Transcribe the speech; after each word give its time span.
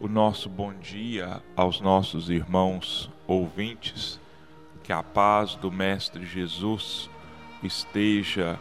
o 0.00 0.06
nosso 0.06 0.48
bom 0.48 0.72
dia 0.74 1.42
aos 1.56 1.80
nossos 1.80 2.30
irmãos 2.30 3.10
ouvintes. 3.26 4.20
Que 4.84 4.92
a 4.92 5.02
paz 5.02 5.54
do 5.56 5.70
Mestre 5.70 6.24
Jesus 6.24 7.10
esteja 7.62 8.58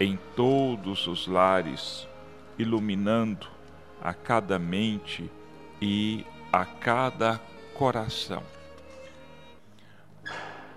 em 0.00 0.18
todos 0.34 1.06
os 1.06 1.26
lares, 1.26 2.08
iluminando 2.58 3.46
a 4.02 4.14
cada 4.14 4.58
mente 4.58 5.30
e 5.80 6.24
a 6.52 6.64
cada 6.64 7.40
coração. 7.74 8.42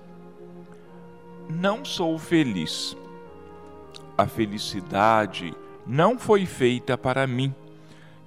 não 1.48 1.84
sou 1.84 2.19
feliz. 2.19 2.97
A 4.16 4.27
felicidade 4.27 5.55
não 5.87 6.18
foi 6.18 6.45
feita 6.45 6.99
para 6.99 7.27
mim, 7.27 7.55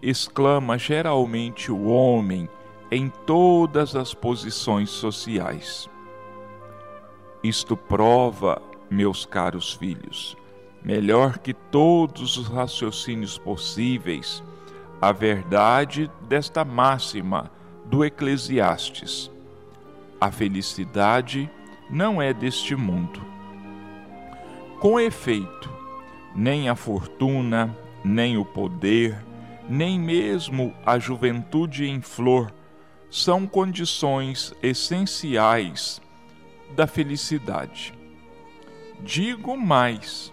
exclama 0.02 0.78
geralmente 0.78 1.72
o 1.72 1.86
homem 1.86 2.50
em 2.90 3.10
todas 3.26 3.96
as 3.96 4.14
posições 4.14 4.90
sociais. 4.90 5.90
Isto 7.44 7.78
prova, 7.78 8.62
meus 8.90 9.26
caros 9.26 9.74
filhos, 9.74 10.36
melhor 10.84 11.38
que 11.40 11.54
todos 11.54 12.38
os 12.38 12.48
raciocínios 12.48 13.38
possíveis, 13.38 14.44
a 15.02 15.12
verdade 15.12 16.10
desta 16.28 16.66
máxima 16.66 17.52
do 17.86 18.04
Eclesiastes. 18.04 19.32
A 20.20 20.32
felicidade 20.32 21.50
não 21.92 22.22
é 22.22 22.34
deste 22.34 22.76
mundo. 22.76 23.22
Com 24.80 25.00
efeito, 25.00 25.70
nem 26.34 26.70
a 26.70 26.76
fortuna, 26.76 27.78
nem 28.04 28.38
o 28.38 28.46
poder, 28.46 29.18
nem 29.70 30.00
mesmo 30.00 30.74
a 30.86 30.98
juventude 30.98 31.86
em 31.86 32.02
flor 32.02 32.52
são 33.10 33.46
condições 33.46 34.54
essenciais 34.64 36.02
da 36.76 36.88
felicidade. 36.88 37.94
Digo 39.02 39.58
mais, 39.58 40.32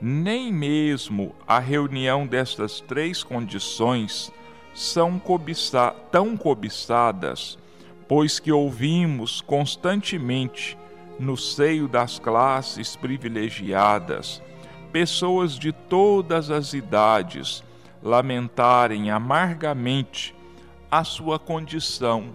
nem 0.00 0.52
mesmo 0.52 1.34
a 1.46 1.58
reunião 1.58 2.26
destas 2.26 2.80
três 2.80 3.24
condições 3.24 4.32
são 4.74 5.18
cobiça 5.18 5.90
tão 6.10 6.36
cobiçadas, 6.36 7.58
pois 8.06 8.38
que 8.38 8.52
ouvimos 8.52 9.40
constantemente 9.40 10.78
no 11.18 11.36
seio 11.36 11.86
das 11.86 12.18
classes 12.18 12.96
privilegiadas, 12.96 14.42
pessoas 14.92 15.58
de 15.58 15.72
todas 15.72 16.50
as 16.50 16.72
idades 16.72 17.62
lamentarem 18.02 19.10
amargamente 19.10 20.34
a 20.90 21.02
sua 21.04 21.38
condição 21.38 22.34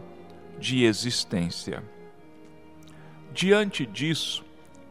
de 0.59 0.83
existência. 0.83 1.83
Diante 3.33 3.85
disso, 3.85 4.43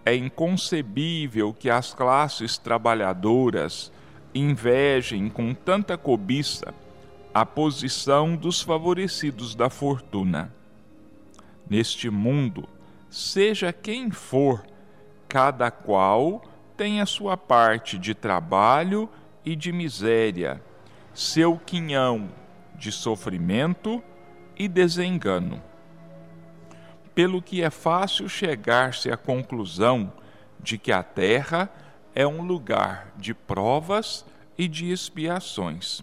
é 0.05 0.15
inconcebível 0.15 1.53
que 1.53 1.69
as 1.69 1.93
classes 1.93 2.57
trabalhadoras 2.57 3.93
invejem 4.35 5.29
com 5.29 5.53
tanta 5.53 5.99
cobiça 5.99 6.73
a 7.35 7.45
posição 7.45 8.35
dos 8.35 8.63
favorecidos 8.63 9.55
da 9.55 9.69
fortuna. 9.69 10.53
Neste 11.69 12.09
mundo, 12.09 12.67
seja 13.11 13.73
quem 13.73 14.11
for, 14.11 14.65
cada 15.29 15.71
qual 15.71 16.43
tem 16.77 17.01
a 17.01 17.07
sua 17.07 17.37
parte 17.37 17.99
de 17.99 18.15
trabalho 18.15 19.09
e 19.45 19.57
de 19.57 19.73
miséria, 19.73 20.63
seu 21.13 21.59
quinhão 21.59 22.31
de 22.75 22.93
sofrimento 22.93 24.03
e 24.57 24.69
desengano. 24.69 25.63
Pelo 27.15 27.43
que 27.43 27.63
é 27.63 27.71
fácil 27.71 28.29
chegar-se 28.29 29.11
à 29.11 29.17
conclusão 29.17 30.13
de 30.61 30.79
que 30.79 30.93
a 30.93 31.03
terra 31.03 31.69
é 32.15 32.27
um 32.27 32.43
lugar 32.43 33.13
de 33.17 33.35
provas 33.35 34.25
e 34.57 34.69
de 34.69 34.91
expiações. 34.91 36.03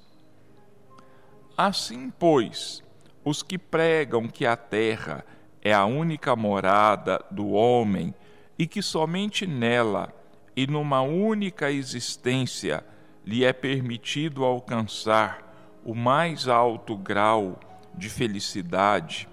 Assim, 1.57 2.09
pois, 2.09 2.83
os 3.23 3.41
que 3.41 3.57
pregam 3.57 4.27
que 4.27 4.45
a 4.45 4.57
terra 4.57 5.25
é 5.65 5.73
a 5.73 5.83
única 5.83 6.35
morada 6.35 7.25
do 7.31 7.49
homem 7.49 8.13
e 8.55 8.67
que 8.67 8.83
somente 8.83 9.47
nela 9.47 10.13
e 10.55 10.67
numa 10.67 11.01
única 11.01 11.71
existência 11.71 12.85
lhe 13.25 13.43
é 13.43 13.51
permitido 13.51 14.45
alcançar 14.45 15.81
o 15.83 15.95
mais 15.95 16.47
alto 16.47 16.95
grau 16.95 17.59
de 17.95 18.09
felicidade 18.09 19.27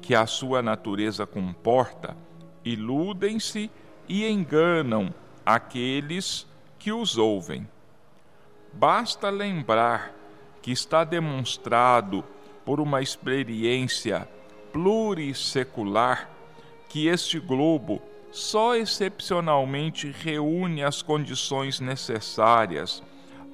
que 0.00 0.14
a 0.14 0.26
sua 0.26 0.62
natureza 0.62 1.26
comporta, 1.26 2.16
iludem-se 2.64 3.70
e 4.08 4.26
enganam 4.26 5.12
aqueles 5.44 6.46
que 6.78 6.90
os 6.90 7.18
ouvem. 7.18 7.68
Basta 8.72 9.28
lembrar 9.28 10.14
que 10.62 10.72
está 10.72 11.04
demonstrado 11.04 12.24
por 12.64 12.80
uma 12.80 13.02
experiência 13.02 14.26
plurissecular 14.72 16.30
que 16.88 17.06
este 17.06 17.38
globo 17.38 18.00
só 18.32 18.76
excepcionalmente 18.76 20.10
reúne 20.10 20.82
as 20.82 21.02
condições 21.02 21.80
necessárias 21.80 23.02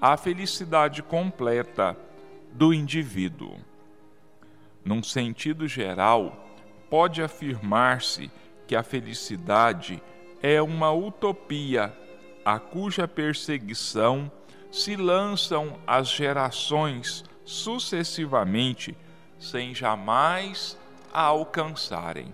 à 0.00 0.16
felicidade 0.16 1.02
completa 1.02 1.96
do 2.52 2.72
indivíduo. 2.72 3.56
Num 4.84 5.02
sentido 5.02 5.66
geral, 5.66 6.46
pode 6.88 7.22
afirmar-se 7.22 8.30
que 8.66 8.76
a 8.76 8.82
felicidade 8.82 10.02
é 10.42 10.60
uma 10.60 10.92
utopia 10.92 11.92
a 12.44 12.58
cuja 12.60 13.08
perseguição 13.08 14.30
se 14.70 14.94
lançam 14.94 15.78
as 15.86 16.08
gerações 16.08 17.24
sucessivamente 17.44 18.96
sem 19.38 19.74
jamais 19.74 20.78
a 21.16 21.22
alcançarem. 21.22 22.26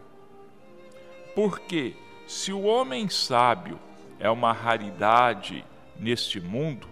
Porque 1.36 1.94
se 2.26 2.52
o 2.52 2.62
homem 2.62 3.08
sábio 3.08 3.78
é 4.18 4.28
uma 4.28 4.52
raridade 4.52 5.64
neste 5.96 6.40
mundo, 6.40 6.88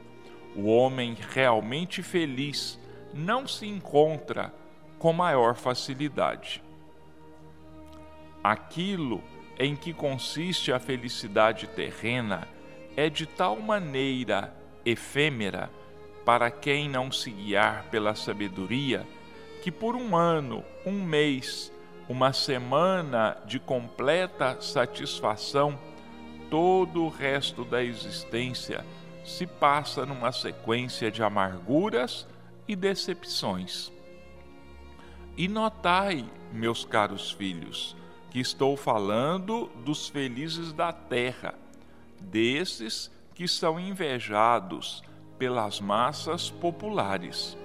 o 0.54 0.68
homem 0.68 1.16
realmente 1.32 2.00
feliz 2.00 2.78
não 3.12 3.44
se 3.44 3.66
encontra 3.66 4.54
com 5.00 5.12
maior 5.12 5.56
facilidade. 5.56 6.62
Aquilo 8.40 9.20
em 9.58 9.74
que 9.74 9.92
consiste 9.92 10.72
a 10.72 10.78
felicidade 10.78 11.66
terrena 11.66 12.46
é 12.96 13.10
de 13.10 13.26
tal 13.26 13.58
maneira 13.58 14.54
efêmera 14.86 15.68
para 16.24 16.52
quem 16.52 16.88
não 16.88 17.10
se 17.10 17.32
guiar 17.32 17.86
pela 17.90 18.14
sabedoria 18.14 19.04
que 19.60 19.72
por 19.72 19.96
um 19.96 20.16
ano, 20.16 20.64
um 20.86 21.04
mês, 21.04 21.72
uma 22.10 22.32
semana 22.32 23.36
de 23.46 23.60
completa 23.60 24.60
satisfação, 24.60 25.78
todo 26.50 27.04
o 27.04 27.08
resto 27.08 27.64
da 27.64 27.84
existência 27.84 28.84
se 29.24 29.46
passa 29.46 30.04
numa 30.04 30.32
sequência 30.32 31.08
de 31.08 31.22
amarguras 31.22 32.26
e 32.66 32.74
decepções. 32.74 33.92
E 35.36 35.46
notai, 35.46 36.28
meus 36.52 36.84
caros 36.84 37.30
filhos, 37.30 37.96
que 38.28 38.40
estou 38.40 38.76
falando 38.76 39.70
dos 39.84 40.08
felizes 40.08 40.72
da 40.72 40.92
terra, 40.92 41.54
desses 42.20 43.08
que 43.36 43.46
são 43.46 43.78
invejados 43.78 45.00
pelas 45.38 45.78
massas 45.78 46.50
populares. 46.50 47.56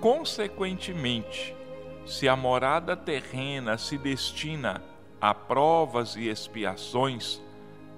Consequentemente, 0.00 1.54
se 2.08 2.26
a 2.26 2.34
morada 2.34 2.96
terrena 2.96 3.76
se 3.76 3.98
destina 3.98 4.82
a 5.20 5.34
provas 5.34 6.16
e 6.16 6.26
expiações, 6.26 7.38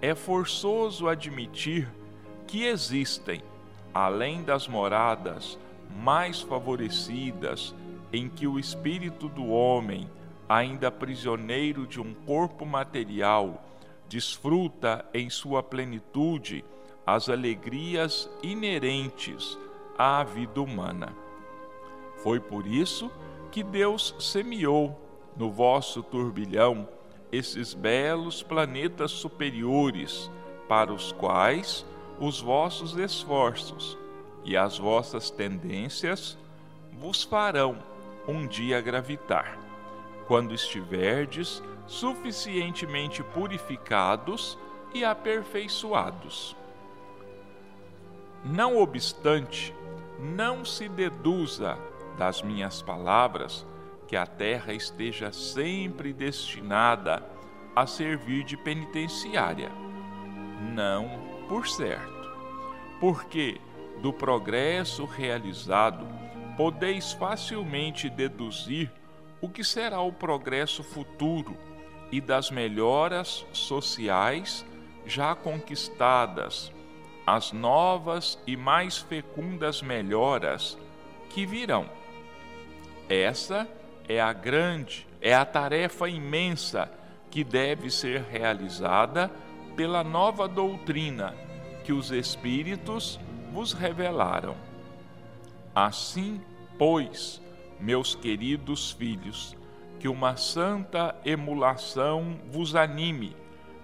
é 0.02 0.16
forçoso 0.16 1.06
admitir 1.06 1.88
que 2.44 2.64
existem, 2.64 3.40
além 3.94 4.42
das 4.42 4.66
moradas 4.66 5.56
mais 6.02 6.40
favorecidas 6.40 7.72
em 8.12 8.28
que 8.28 8.48
o 8.48 8.58
espírito 8.58 9.28
do 9.28 9.46
homem, 9.46 10.10
ainda 10.48 10.90
prisioneiro 10.90 11.86
de 11.86 12.00
um 12.00 12.12
corpo 12.12 12.66
material, 12.66 13.62
desfruta 14.08 15.04
em 15.14 15.30
sua 15.30 15.62
plenitude 15.62 16.64
as 17.06 17.28
alegrias 17.28 18.28
inerentes 18.42 19.56
à 19.96 20.24
vida 20.24 20.60
humana. 20.60 21.14
Foi 22.24 22.40
por 22.40 22.66
isso 22.66 23.08
que 23.08 23.29
Deus 23.64 24.14
semeou 24.20 24.96
no 25.36 25.50
vosso 25.50 26.02
turbilhão 26.02 26.88
esses 27.32 27.74
belos 27.74 28.42
planetas 28.42 29.10
superiores, 29.10 30.30
para 30.68 30.92
os 30.92 31.10
quais 31.10 31.84
os 32.18 32.40
vossos 32.40 32.96
esforços 32.96 33.98
e 34.44 34.56
as 34.56 34.78
vossas 34.78 35.30
tendências 35.30 36.38
vos 36.92 37.22
farão 37.24 37.78
um 38.28 38.46
dia 38.46 38.80
gravitar, 38.80 39.58
quando 40.28 40.54
estiverdes 40.54 41.62
suficientemente 41.86 43.22
purificados 43.22 44.56
e 44.94 45.04
aperfeiçoados. 45.04 46.56
Não 48.44 48.78
obstante, 48.78 49.74
não 50.18 50.64
se 50.64 50.88
deduza 50.88 51.76
das 52.20 52.42
minhas 52.42 52.82
palavras 52.82 53.66
que 54.06 54.14
a 54.14 54.26
terra 54.26 54.74
esteja 54.74 55.32
sempre 55.32 56.12
destinada 56.12 57.26
a 57.74 57.86
servir 57.86 58.44
de 58.44 58.58
penitenciária. 58.58 59.70
Não, 60.74 61.08
por 61.48 61.66
certo, 61.66 62.30
porque 63.00 63.58
do 64.02 64.12
progresso 64.12 65.06
realizado 65.06 66.06
podeis 66.58 67.14
facilmente 67.14 68.10
deduzir 68.10 68.92
o 69.40 69.48
que 69.48 69.64
será 69.64 70.02
o 70.02 70.12
progresso 70.12 70.82
futuro 70.82 71.56
e 72.12 72.20
das 72.20 72.50
melhoras 72.50 73.46
sociais 73.50 74.62
já 75.06 75.34
conquistadas, 75.34 76.70
as 77.26 77.50
novas 77.50 78.38
e 78.46 78.58
mais 78.58 78.98
fecundas 78.98 79.80
melhoras 79.80 80.76
que 81.30 81.46
virão. 81.46 81.98
Essa 83.10 83.66
é 84.08 84.20
a 84.20 84.32
grande, 84.32 85.04
é 85.20 85.34
a 85.34 85.44
tarefa 85.44 86.08
imensa 86.08 86.88
que 87.28 87.42
deve 87.42 87.90
ser 87.90 88.22
realizada 88.22 89.28
pela 89.74 90.04
nova 90.04 90.46
doutrina 90.46 91.34
que 91.82 91.92
os 91.92 92.12
Espíritos 92.12 93.18
vos 93.52 93.72
revelaram. 93.72 94.54
Assim, 95.74 96.40
pois, 96.78 97.42
meus 97.80 98.14
queridos 98.14 98.92
filhos, 98.92 99.56
que 99.98 100.06
uma 100.06 100.36
santa 100.36 101.16
emulação 101.24 102.38
vos 102.48 102.76
anime 102.76 103.36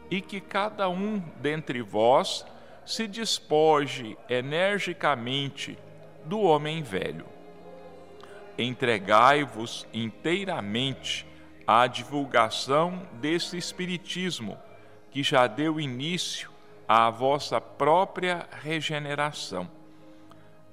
e 0.08 0.20
que 0.20 0.40
cada 0.40 0.88
um 0.88 1.18
dentre 1.40 1.82
vós 1.82 2.46
se 2.84 3.08
despoje 3.08 4.16
energicamente 4.28 5.76
do 6.24 6.40
homem 6.40 6.80
velho. 6.80 7.35
Entregai-vos 8.58 9.86
inteiramente 9.92 11.26
à 11.66 11.86
divulgação 11.86 13.02
desse 13.14 13.56
Espiritismo, 13.56 14.56
que 15.10 15.22
já 15.22 15.46
deu 15.46 15.80
início 15.80 16.50
à 16.88 17.10
vossa 17.10 17.60
própria 17.60 18.46
regeneração. 18.62 19.68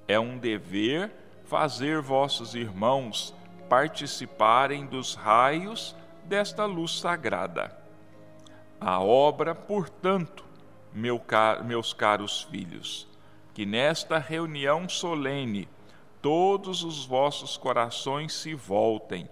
É 0.06 0.18
um 0.18 0.38
dever 0.38 1.10
fazer 1.44 2.00
vossos 2.00 2.54
irmãos 2.54 3.34
participarem 3.68 4.86
dos 4.86 5.14
raios 5.14 5.96
desta 6.24 6.64
luz 6.64 6.98
sagrada. 7.00 7.76
A 8.80 9.00
obra, 9.00 9.54
portanto, 9.54 10.44
meu 10.92 11.18
car 11.18 11.64
meus 11.64 11.92
caros 11.92 12.42
filhos, 12.42 13.08
que 13.52 13.66
nesta 13.66 14.18
reunião 14.18 14.88
solene 14.88 15.68
todos 16.24 16.82
os 16.82 17.04
vossos 17.04 17.58
corações 17.58 18.32
se 18.32 18.54
voltem 18.54 19.28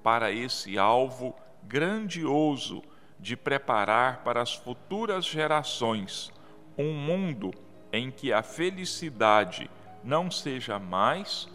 para 0.00 0.30
esse 0.30 0.78
alvo 0.78 1.34
grandioso 1.64 2.84
de 3.18 3.36
preparar 3.36 4.22
para 4.22 4.42
as 4.42 4.54
futuras 4.54 5.24
gerações 5.24 6.32
um 6.78 6.92
mundo 6.92 7.50
em 7.92 8.12
que 8.12 8.32
a 8.32 8.44
felicidade 8.44 9.68
não 10.04 10.30
seja 10.30 10.78
mais 10.78 11.48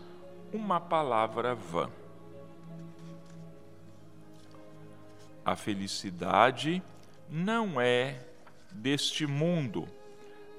uma 0.52 0.78
palavra 0.82 1.56
vã. 1.56 1.90
A 5.46 5.56
felicidade 5.56 6.84
não 7.30 7.80
é 7.80 8.26
deste 8.70 9.26
mundo, 9.26 9.88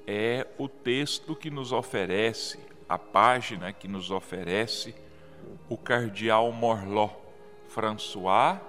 é 0.07 0.47
o 0.57 0.69
texto 0.69 1.37
que 1.37 1.51
nos 1.51 1.71
oferece, 1.71 2.72
a 2.89 2.99
página 2.99 3.73
que 3.73 3.89
nos 3.89 4.11
oferece 4.11 4.95
o 5.69 5.77
cardeal 5.77 6.53
Morló, 6.53 7.11
François 7.69 8.61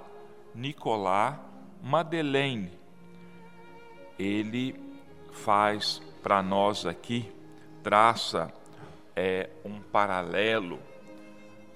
Nicolas 0.54 1.36
Madeleine. 1.82 2.72
Ele 4.18 4.76
faz 5.32 6.02
para 6.22 6.42
nós 6.42 6.86
aqui, 6.86 7.32
traça 7.82 8.54
é, 9.16 9.50
um 9.66 9.82
paralelo 9.82 10.80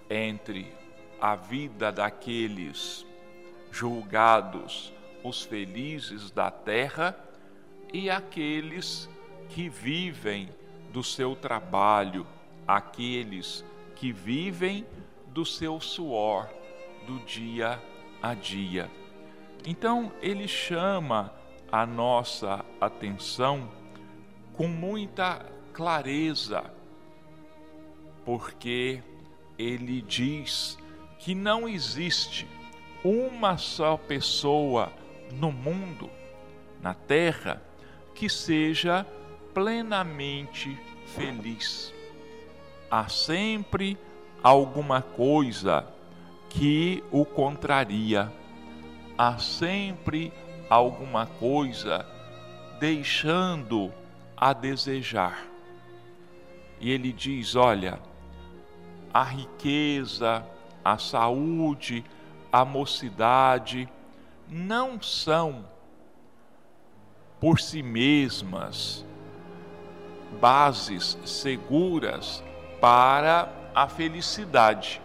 entre 0.09 0.73
a 1.19 1.35
vida 1.35 1.91
daqueles 1.91 3.05
julgados 3.71 4.93
os 5.23 5.43
felizes 5.43 6.31
da 6.31 6.49
terra 6.49 7.17
e 7.91 8.09
aqueles 8.09 9.09
que 9.49 9.69
vivem 9.69 10.49
do 10.97 11.03
seu 11.03 11.35
trabalho, 11.35 12.25
aqueles 12.67 13.63
que 13.95 14.11
vivem 14.11 14.83
do 15.27 15.45
seu 15.45 15.79
suor 15.79 16.49
do 17.05 17.19
dia 17.19 17.79
a 18.19 18.33
dia. 18.33 18.89
Então 19.63 20.11
ele 20.23 20.47
chama 20.47 21.31
a 21.71 21.85
nossa 21.85 22.65
atenção 22.81 23.69
com 24.53 24.67
muita 24.67 25.45
clareza, 25.71 26.63
porque 28.25 29.03
ele 29.55 30.01
diz 30.01 30.79
que 31.19 31.35
não 31.35 31.69
existe 31.69 32.47
uma 33.03 33.55
só 33.55 33.97
pessoa 33.97 34.91
no 35.31 35.51
mundo, 35.51 36.09
na 36.81 36.95
terra, 36.95 37.61
que 38.15 38.27
seja 38.27 39.05
plenamente 39.57 40.77
feliz. 41.15 41.91
Há 42.91 43.09
sempre 43.09 43.97
alguma 44.43 45.01
coisa 45.01 45.83
que 46.47 47.03
o 47.11 47.25
contraria. 47.25 48.31
Há 49.17 49.39
sempre 49.39 50.31
alguma 50.69 51.25
coisa 51.25 52.05
deixando 52.79 53.91
a 54.37 54.53
desejar. 54.53 55.47
E 56.79 56.91
ele 56.91 57.11
diz: 57.11 57.55
olha, 57.55 57.99
a 59.11 59.23
riqueza, 59.23 60.45
a 60.85 60.99
saúde, 60.99 62.05
a 62.51 62.63
mocidade 62.63 63.89
não 64.47 65.01
são 65.01 65.65
por 67.39 67.59
si 67.59 67.81
mesmas 67.81 69.03
bases 70.39 71.17
seguras 71.25 72.43
para 72.79 73.51
a 73.73 73.87
felicidade. 73.87 75.01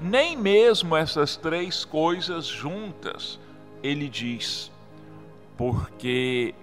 Nem 0.00 0.36
mesmo 0.36 0.96
essas 0.96 1.36
três 1.36 1.84
coisas 1.84 2.46
juntas, 2.46 3.38
ele 3.82 4.08
diz, 4.08 4.70
porque 5.56 6.54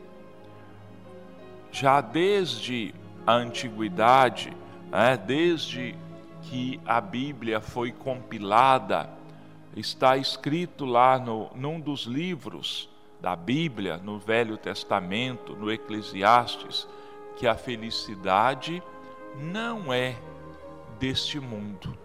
já 1.72 2.01
desde 2.01 2.93
a 3.25 3.34
antiguidade, 3.34 4.51
né, 4.89 5.17
desde 5.17 5.96
que 6.43 6.79
a 6.86 7.00
Bíblia 7.00 7.60
foi 7.62 7.91
compilada, 7.91 9.10
está 9.75 10.17
escrito 10.17 10.86
lá 10.86 11.19
no, 11.19 11.51
num 11.53 11.79
dos 11.79 12.05
livros 12.05 12.89
da 13.22 13.36
Bíblia, 13.36 13.98
no 13.98 14.17
Velho 14.17 14.57
Testamento, 14.57 15.55
no 15.55 15.72
Eclesiastes, 15.72 16.88
que 17.38 17.48
a 17.48 17.56
felicidade 17.56 18.82
não 19.36 19.94
é 19.94 20.17
deste 21.00 21.39
mundo 21.39 21.98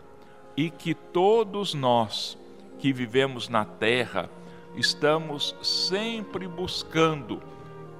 e 0.56 0.70
que 0.70 0.94
todos 0.94 1.72
nós 1.72 2.38
que 2.78 2.92
vivemos 2.92 3.48
na 3.48 3.64
terra 3.64 4.28
estamos 4.74 5.54
sempre 5.62 6.46
buscando 6.46 7.42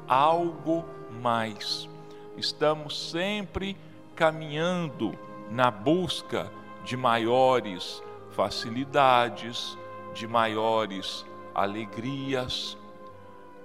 algo 0.06 0.84
mais. 1.22 1.88
Estamos 2.36 3.10
sempre 3.10 3.76
caminhando 4.14 5.16
na 5.50 5.70
busca 5.70 6.50
de 6.84 6.96
maiores 6.96 8.02
facilidades, 8.30 9.78
de 10.14 10.26
maiores 10.26 11.24
alegrias 11.54 12.76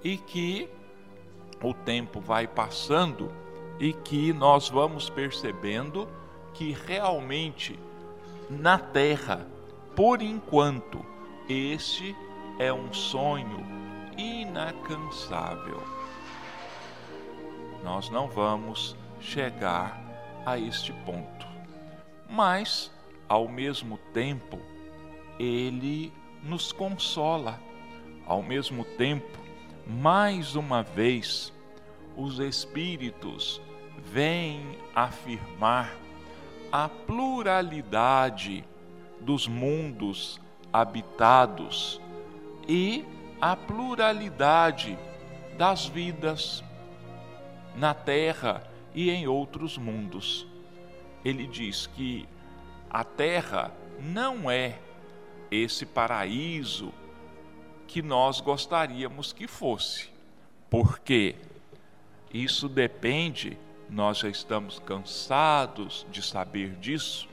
e 0.04 0.18
que 0.18 0.70
o 1.62 1.74
tempo 1.74 2.20
vai 2.20 2.48
passando 2.48 3.32
e 3.80 3.94
que 3.94 4.34
nós 4.34 4.70
vamos 4.70 5.10
percebendo 5.10 6.08
que 6.54 6.72
realmente 6.72 7.78
na 8.50 8.78
terra, 8.80 9.46
por 9.96 10.22
enquanto, 10.22 11.06
este 11.50 12.16
é 12.58 12.72
um 12.72 12.94
sonho 12.94 13.66
inacansável. 14.18 15.84
Nós 17.84 18.10
não 18.10 18.28
vamos 18.28 18.96
chegar 19.20 20.02
a 20.46 20.58
este 20.58 20.94
ponto. 21.06 21.46
Mas, 22.30 22.92
ao 23.28 23.48
mesmo 23.48 23.98
tempo, 24.14 24.60
ele 25.40 26.12
nos 26.44 26.72
consola. 26.72 27.60
Ao 28.26 28.42
mesmo 28.42 28.84
tempo, 28.84 29.40
mais 29.86 30.56
uma 30.56 30.84
vez, 30.84 31.54
os 32.16 32.40
Espíritos 32.40 33.62
vêm 34.12 34.78
afirmar 34.96 35.96
a 36.72 36.90
pluralidade 36.90 38.64
dos 39.20 39.48
mundos 39.48 40.40
habitados 40.72 42.02
e 42.68 43.06
a 43.40 43.56
pluralidade 43.56 44.98
das 45.58 45.86
vidas 45.86 46.64
na 47.76 47.94
Terra 47.94 48.64
e 48.94 49.10
em 49.10 49.28
outros 49.28 49.78
mundos. 49.78 50.48
Ele 51.24 51.48
diz 51.48 51.88
que 51.88 52.28
a 52.90 53.04
Terra 53.04 53.72
não 54.00 54.50
é 54.50 54.80
esse 55.52 55.86
paraíso 55.86 56.94
que 57.88 58.02
nós 58.02 58.42
gostaríamos 58.42 59.32
que 59.32 59.48
fosse, 59.48 60.10
porque 60.70 61.36
isso 62.34 62.68
depende, 62.68 63.58
nós 63.90 64.20
já 64.20 64.30
estamos 64.30 64.80
cansados 64.80 66.06
de 66.12 66.22
saber 66.22 66.76
disso. 66.76 67.28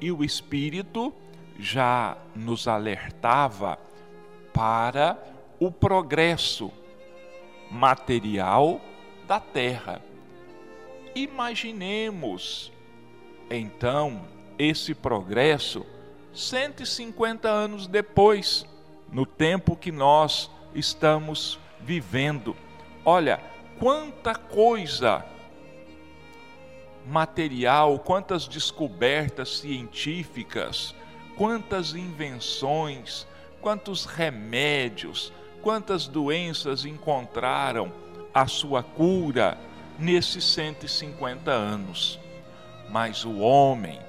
E 0.00 0.10
o 0.12 0.22
Espírito 0.22 1.14
já 1.58 2.16
nos 2.34 2.68
alertava 2.68 3.78
para 4.52 5.18
o 5.58 5.70
progresso 5.70 6.72
material 7.70 8.80
da 9.26 9.40
terra. 9.40 10.02
Imaginemos 11.14 12.72
então 13.50 14.22
esse 14.58 14.94
progresso 14.94 15.84
150 16.34 17.48
anos 17.48 17.86
depois, 17.86 18.66
no 19.10 19.24
tempo 19.24 19.76
que 19.76 19.90
nós 19.90 20.50
estamos 20.74 21.58
vivendo. 21.80 22.54
Olha, 23.04 23.40
quanta 23.78 24.34
coisa 24.34 25.24
material, 27.06 27.98
quantas 28.00 28.46
descobertas 28.46 29.58
científicas, 29.58 30.94
quantas 31.36 31.94
invenções, 31.94 33.26
quantos 33.60 34.04
remédios, 34.04 35.32
quantas 35.62 36.06
doenças 36.06 36.84
encontraram 36.84 37.92
a 38.32 38.46
sua 38.46 38.82
cura 38.82 39.58
nesses 39.98 40.44
150 40.44 41.50
anos. 41.50 42.18
Mas 42.88 43.24
o 43.24 43.38
homem, 43.38 44.00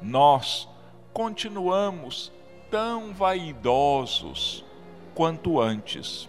nós 0.00 0.68
continuamos 1.12 2.32
tão 2.70 3.12
vaidosos 3.12 4.64
quanto 5.14 5.60
antes, 5.60 6.28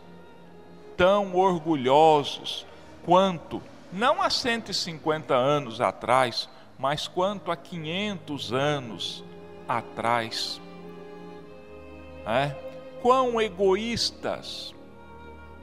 tão 0.97 1.35
orgulhosos 1.35 2.65
quanto, 3.05 3.61
não 3.91 4.21
há 4.21 4.29
150 4.29 5.33
anos 5.33 5.79
atrás, 5.79 6.49
mas 6.77 7.07
quanto 7.07 7.51
há 7.51 7.55
500 7.55 8.51
anos 8.51 9.23
atrás. 9.67 10.61
É? 12.25 12.55
Quão 13.01 13.41
egoístas 13.41 14.73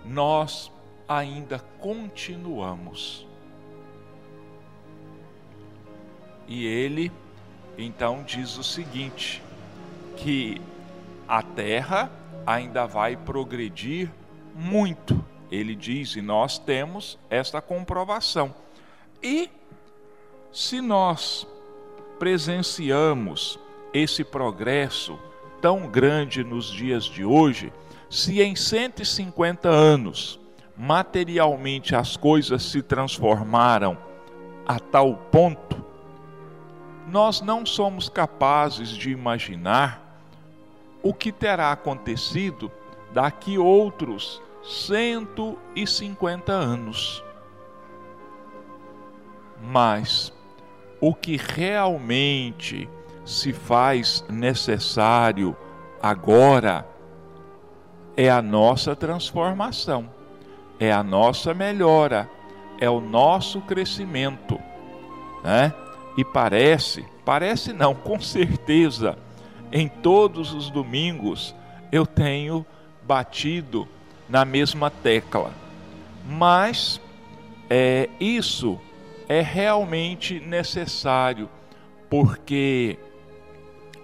nós 0.05 0.71
ainda 1.09 1.59
continuamos. 1.81 3.27
E 6.47 6.67
ele 6.67 7.11
então 7.77 8.23
diz 8.25 8.57
o 8.59 8.65
seguinte: 8.65 9.43
que 10.17 10.61
a 11.27 11.43
terra 11.43 12.11
ainda 12.47 12.87
vai 12.87 13.17
progredir 13.17 14.11
muito. 14.55 15.25
Ele 15.51 15.75
diz, 15.75 16.15
e 16.15 16.23
nós 16.23 16.59
temos 16.59 17.19
esta 17.29 17.61
comprovação. 17.61 18.55
E 19.21 19.51
se 20.53 20.81
nós 20.81 21.47
presenciamos 22.21 23.59
esse 23.93 24.25
progresso 24.25 25.19
tão 25.61 25.87
grande 25.89 26.43
nos 26.43 26.71
dias 26.71 27.05
de 27.05 27.25
hoje, 27.25 27.73
se 28.09 28.41
em 28.41 28.57
150 28.57 29.69
anos 29.69 30.41
materialmente 30.77 31.95
as 31.95 32.17
coisas 32.17 32.63
se 32.63 32.81
transformaram 32.83 33.99
a 34.67 34.79
tal 34.79 35.15
ponto, 35.15 35.85
nós 37.07 37.41
não 37.41 37.67
somos 37.67 38.09
capazes 38.09 38.89
de 38.89 39.11
imaginar 39.11 40.19
o 41.03 41.13
que 41.13 41.33
terá 41.33 41.73
acontecido 41.73 42.71
daqui 43.13 43.59
outros 43.59 44.41
150 44.63 46.53
anos. 46.53 47.23
Mas 49.63 50.33
o 51.01 51.15
que 51.15 51.37
realmente 51.37 52.89
se 53.31 53.53
faz 53.53 54.25
necessário 54.29 55.57
agora 56.03 56.87
é 58.17 58.31
a 58.31 58.43
nossa 58.43 58.95
transformação, 58.97 60.11
é 60.79 60.93
a 60.93 61.03
nossa 61.03 61.55
melhora, 61.55 62.29
é 62.79 62.89
o 62.89 63.01
nosso 63.01 63.61
crescimento, 63.63 64.59
né? 65.43 65.73
E 66.17 66.25
parece, 66.25 67.05
Parece 67.31 67.73
não, 67.73 67.95
com 67.95 68.21
certeza, 68.21 69.17
em 69.71 69.87
todos 69.87 70.53
os 70.53 70.69
domingos 70.69 71.55
eu 71.93 72.05
tenho 72.05 72.67
batido 73.05 73.87
na 74.29 74.45
mesma 74.45 74.91
tecla. 74.91 75.53
Mas 76.29 77.01
é, 77.71 78.09
isso 78.19 78.81
é 79.29 79.41
realmente 79.41 80.41
necessário, 80.41 81.49
porque 82.11 82.99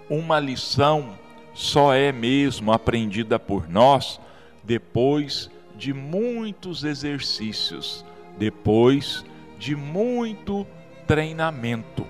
uma 0.09 0.39
lição 0.39 1.17
só 1.53 1.93
é 1.93 2.11
mesmo 2.11 2.71
aprendida 2.71 3.39
por 3.39 3.69
nós 3.69 4.19
depois 4.63 5.49
de 5.75 5.93
muitos 5.93 6.83
exercícios, 6.83 8.05
depois 8.37 9.23
de 9.57 9.75
muito 9.75 10.67
treinamento. 11.05 12.05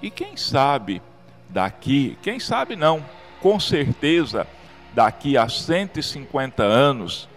E 0.00 0.10
quem 0.10 0.36
sabe 0.36 1.02
daqui, 1.48 2.16
quem 2.22 2.40
sabe 2.40 2.76
não, 2.76 3.04
com 3.40 3.60
certeza 3.60 4.46
daqui 4.94 5.36
a 5.36 5.48
150 5.48 6.62
anos, 6.62 7.28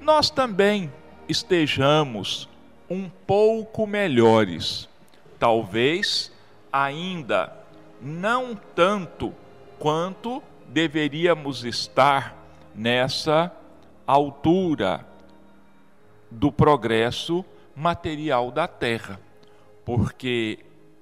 nós 0.00 0.30
também 0.30 0.90
estejamos 1.28 2.48
um 2.88 3.08
pouco 3.26 3.86
melhores. 3.86 4.88
Talvez 5.38 6.32
ainda 6.72 7.61
não 8.02 8.54
tanto 8.74 9.32
quanto 9.78 10.42
deveríamos 10.68 11.64
estar 11.64 12.36
nessa 12.74 13.54
altura 14.06 15.06
do 16.30 16.50
progresso 16.50 17.44
material 17.76 18.50
da 18.50 18.66
Terra, 18.66 19.20
porque 19.84 20.58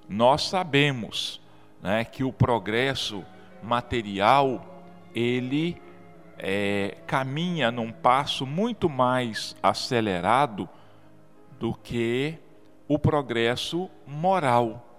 nós 0.08 0.48
sabemos 0.48 1.40
né, 1.80 2.04
que 2.04 2.24
o 2.24 2.32
progresso 2.32 3.24
material 3.62 4.84
ele 5.14 5.80
é, 6.38 6.96
caminha 7.06 7.70
num 7.70 7.92
passo 7.92 8.46
muito 8.46 8.88
mais 8.88 9.56
acelerado 9.62 10.68
do 11.58 11.74
que 11.74 12.38
o 12.88 12.98
progresso 12.98 13.90
moral, 14.06 14.89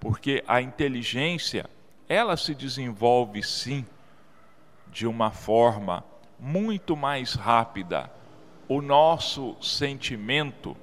porque 0.00 0.42
a 0.46 0.60
inteligência 0.60 1.68
ela 2.08 2.36
se 2.36 2.54
desenvolve 2.54 3.42
sim 3.42 3.84
de 4.90 5.06
uma 5.06 5.30
forma 5.30 6.04
muito 6.38 6.96
mais 6.96 7.34
rápida. 7.34 8.10
O 8.68 8.80
nosso 8.80 9.56
sentimento 9.60 10.76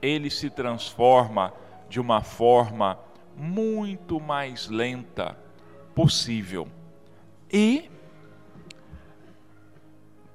ele 0.00 0.30
se 0.30 0.48
transforma 0.48 1.52
de 1.88 2.00
uma 2.00 2.22
forma 2.22 2.98
muito 3.36 4.20
mais 4.20 4.68
lenta 4.68 5.36
possível. 5.94 6.68
E 7.52 7.90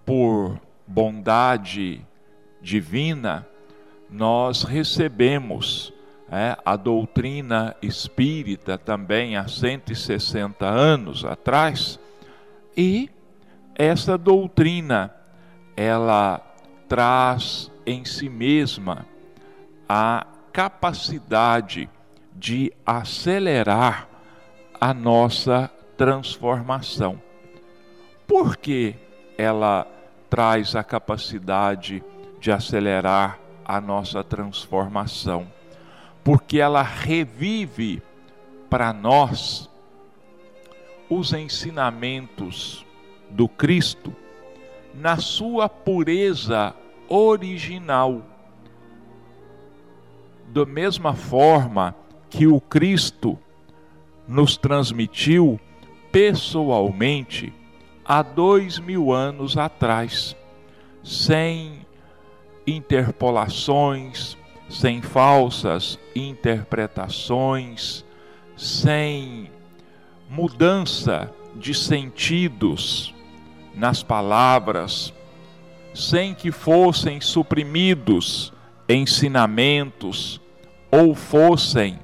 por 0.05 0.59
bondade 0.85 2.05
divina, 2.61 3.47
nós 4.09 4.63
recebemos 4.63 5.93
é, 6.31 6.57
a 6.63 6.77
doutrina 6.77 7.75
espírita 7.81 8.77
também 8.77 9.35
há 9.35 9.47
160 9.49 10.65
anos 10.65 11.25
atrás, 11.25 11.99
e 12.75 13.09
essa 13.75 14.17
doutrina 14.17 15.13
ela 15.75 16.39
traz 16.87 17.69
em 17.85 18.05
si 18.05 18.29
mesma 18.29 19.05
a 19.89 20.25
capacidade 20.53 21.89
de 22.33 22.71
acelerar 22.85 24.07
a 24.79 24.93
nossa 24.93 25.69
transformação. 25.97 27.21
Por 28.25 28.55
que 28.55 28.95
ela 29.37 29.85
traz 30.29 30.75
a 30.75 30.83
capacidade 30.83 32.01
de 32.39 32.51
acelerar 32.51 33.37
a 33.65 33.81
nossa 33.81 34.23
transformação? 34.23 35.47
Porque 36.23 36.59
ela 36.59 36.83
revive 36.83 38.01
para 38.69 38.93
nós 38.93 39.69
os 41.09 41.33
ensinamentos 41.33 42.85
do 43.29 43.47
Cristo 43.47 44.15
na 44.93 45.17
sua 45.17 45.67
pureza 45.67 46.73
original. 47.09 48.21
Da 50.47 50.65
mesma 50.65 51.13
forma 51.13 51.95
que 52.29 52.47
o 52.47 52.61
Cristo 52.61 53.37
nos 54.27 54.55
transmitiu 54.55 55.59
pessoalmente 56.11 57.53
há 58.05 58.21
dois 58.21 58.79
mil 58.79 59.11
anos 59.11 59.57
atrás, 59.57 60.35
sem 61.03 61.85
interpolações, 62.65 64.37
sem 64.71 65.01
falsas 65.01 65.99
interpretações, 66.15 68.05
sem 68.55 69.51
mudança 70.29 71.29
de 71.55 71.73
sentidos 71.73 73.13
nas 73.75 74.01
palavras, 74.01 75.13
sem 75.93 76.33
que 76.33 76.51
fossem 76.51 77.19
suprimidos 77.19 78.53
ensinamentos 78.87 80.39
ou 80.89 81.13
fossem 81.13 81.99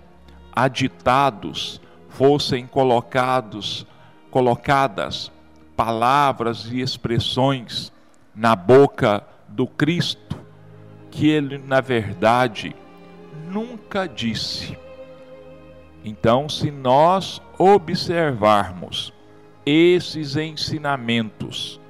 aditados, 0.51 1.79
fossem 2.09 2.67
colocados, 2.67 3.87
colocadas 4.29 5.31
palavras 5.75 6.65
e 6.71 6.81
expressões 6.81 7.93
na 8.35 8.55
boca 8.55 9.23
do 9.47 9.67
Cristo 9.67 10.36
que 11.17 11.27
ele, 11.27 11.57
na 11.57 11.81
verdade, 11.81 12.75
nunca 13.51 14.07
disse. 14.07 14.77
Então, 16.05 16.47
se 16.47 16.69
nós 16.69 17.41
observarmos 17.57 19.11
esses 19.65 20.35
ensinamentos, 20.35 21.81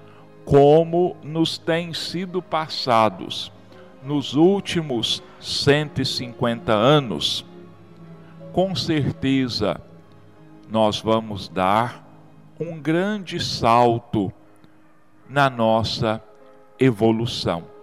como 0.45 1.17
nos 1.21 1.57
têm 1.57 1.93
sido 1.93 2.41
passados 2.41 3.51
nos 4.01 4.33
últimos 4.33 5.21
150 5.41 6.71
anos, 6.71 7.45
com 8.53 8.73
certeza 8.73 9.81
nós 10.71 11.01
vamos 11.01 11.49
dar 11.49 12.07
um 12.57 12.79
grande 12.79 13.43
salto 13.43 14.31
na 15.29 15.49
nossa 15.49 16.23
evolução. 16.79 17.75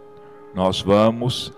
Nós 0.54 0.80
vamos 0.80 1.52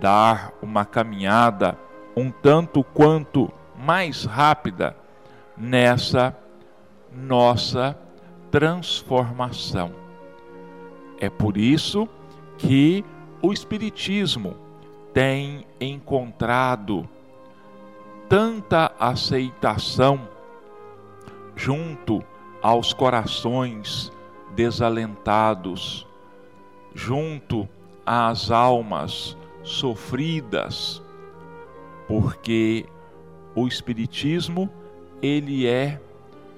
dar 0.00 0.52
uma 0.60 0.84
caminhada 0.84 1.78
um 2.16 2.30
tanto 2.30 2.84
quanto 2.84 3.50
mais 3.76 4.24
rápida 4.24 4.96
nessa 5.56 6.36
nossa 7.12 7.98
transformação. 8.50 9.92
É 11.18 11.28
por 11.28 11.56
isso 11.56 12.08
que 12.58 13.04
o 13.42 13.52
Espiritismo 13.52 14.56
tem 15.12 15.66
encontrado 15.80 17.08
tanta 18.28 18.92
aceitação 18.98 20.28
junto 21.56 22.22
aos 22.62 22.92
corações 22.92 24.10
desalentados, 24.54 26.06
junto 26.94 27.68
às 28.04 28.50
almas 28.50 29.36
sofridas, 29.62 31.02
porque 32.06 32.86
o 33.54 33.66
espiritismo 33.66 34.70
ele 35.22 35.66
é 35.66 36.00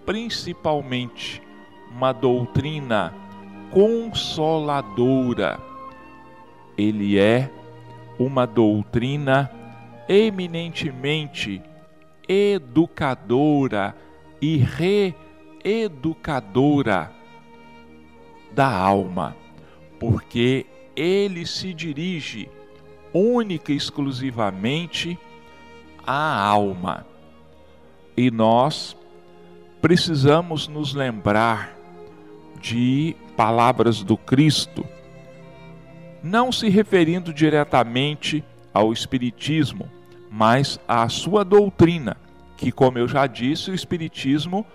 principalmente 0.04 1.42
uma 1.90 2.12
doutrina 2.12 3.14
consoladora. 3.70 5.58
Ele 6.76 7.18
é 7.18 7.50
uma 8.18 8.46
doutrina 8.46 9.50
eminentemente 10.08 11.62
educadora 12.28 13.94
e 14.40 14.56
reeducadora 15.64 17.12
da 18.52 18.68
alma, 18.68 19.36
porque 19.98 20.66
ele 20.96 21.46
se 21.46 21.74
dirige 21.74 22.48
única 23.12 23.72
e 23.72 23.76
exclusivamente 23.76 25.18
à 26.06 26.40
alma. 26.40 27.06
E 28.16 28.30
nós 28.30 28.96
precisamos 29.80 30.66
nos 30.66 30.94
lembrar 30.94 31.76
de 32.60 33.14
palavras 33.36 34.02
do 34.02 34.16
Cristo, 34.16 34.84
não 36.22 36.50
se 36.50 36.68
referindo 36.68 37.32
diretamente 37.32 38.42
ao 38.72 38.92
Espiritismo, 38.92 39.88
mas 40.30 40.80
a 40.88 41.08
sua 41.08 41.44
doutrina, 41.44 42.16
que, 42.56 42.72
como 42.72 42.98
eu 42.98 43.06
já 43.06 43.26
disse, 43.26 43.70
o 43.70 43.74
Espiritismo 43.74 44.66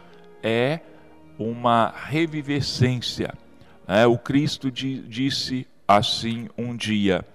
é 0.43 0.79
uma 1.37 1.93
revivescência. 1.95 3.33
É, 3.87 4.05
o 4.05 4.17
Cristo 4.17 4.71
disse 4.71 5.67
assim 5.87 6.49
um 6.57 6.75
dia: 6.75 7.25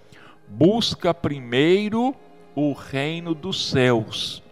busca 0.48 1.12
primeiro 1.12 2.14
o 2.54 2.72
reino 2.72 3.34
dos 3.34 3.68
céus 3.68 4.42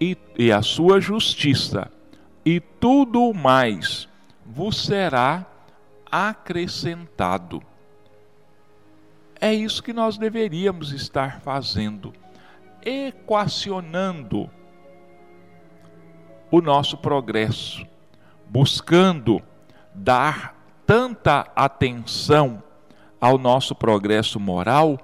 e, 0.00 0.16
e 0.38 0.50
a 0.50 0.62
sua 0.62 1.00
justiça, 1.00 1.90
e 2.44 2.60
tudo 2.60 3.32
mais 3.32 4.08
vos 4.44 4.84
será 4.84 5.46
acrescentado. 6.10 7.62
É 9.40 9.52
isso 9.52 9.82
que 9.82 9.92
nós 9.92 10.16
deveríamos 10.16 10.92
estar 10.92 11.40
fazendo, 11.40 12.12
equacionando 12.84 14.50
o 16.50 16.60
nosso 16.60 16.96
progresso, 16.96 17.86
buscando 18.48 19.42
dar 19.94 20.54
tanta 20.86 21.46
atenção 21.54 22.62
ao 23.20 23.38
nosso 23.38 23.74
progresso 23.74 24.38
moral 24.38 24.98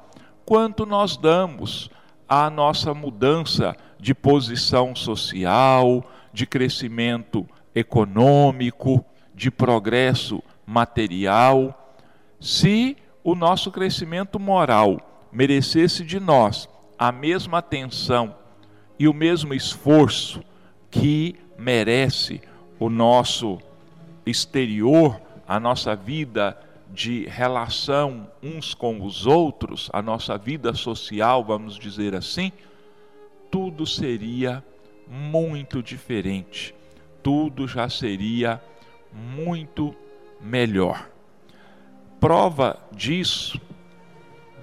quanto 0.45 0.85
nós 0.85 1.17
damos 1.17 1.91
à 2.29 2.51
nossa 2.51 2.93
mudança 2.95 3.77
de 3.99 4.15
posição 4.15 4.95
social, 4.95 6.05
de 6.33 6.47
crescimento 6.47 7.47
econômico, 7.75 9.05
de 9.35 9.51
progresso 9.51 10.43
material. 10.67 11.97
Se 12.41 12.97
o 13.23 13.35
nosso 13.35 13.71
crescimento 13.71 14.39
moral 14.39 14.99
merecesse 15.31 16.05
de 16.05 16.19
nós 16.19 16.69
a 16.99 17.13
mesma 17.13 17.59
atenção 17.59 18.35
e 18.99 19.09
o 19.09 19.15
mesmo 19.15 19.55
esforço 19.55 20.43
que 20.91 21.37
merece 21.59 22.41
o 22.79 22.91
nosso 22.91 23.59
exterior, 24.27 25.21
a 25.47 25.59
nossa 25.59 25.95
vida 25.97 26.59
de 26.93 27.27
relação 27.27 28.31
uns 28.43 28.75
com 28.75 29.03
os 29.03 29.27
outros, 29.27 29.89
a 29.93 30.03
nossa 30.03 30.37
vida 30.37 30.75
social, 30.75 31.43
vamos 31.43 31.79
dizer 31.79 32.15
assim, 32.15 32.53
tudo 33.51 33.87
seria 33.87 34.63
muito 35.09 35.83
diferente, 35.83 36.75
tudo 37.23 37.67
já 37.67 37.89
seria 37.89 38.63
muito 39.13 39.95
melhor. 40.41 41.09
Prova 42.21 42.79
disso, 42.93 43.61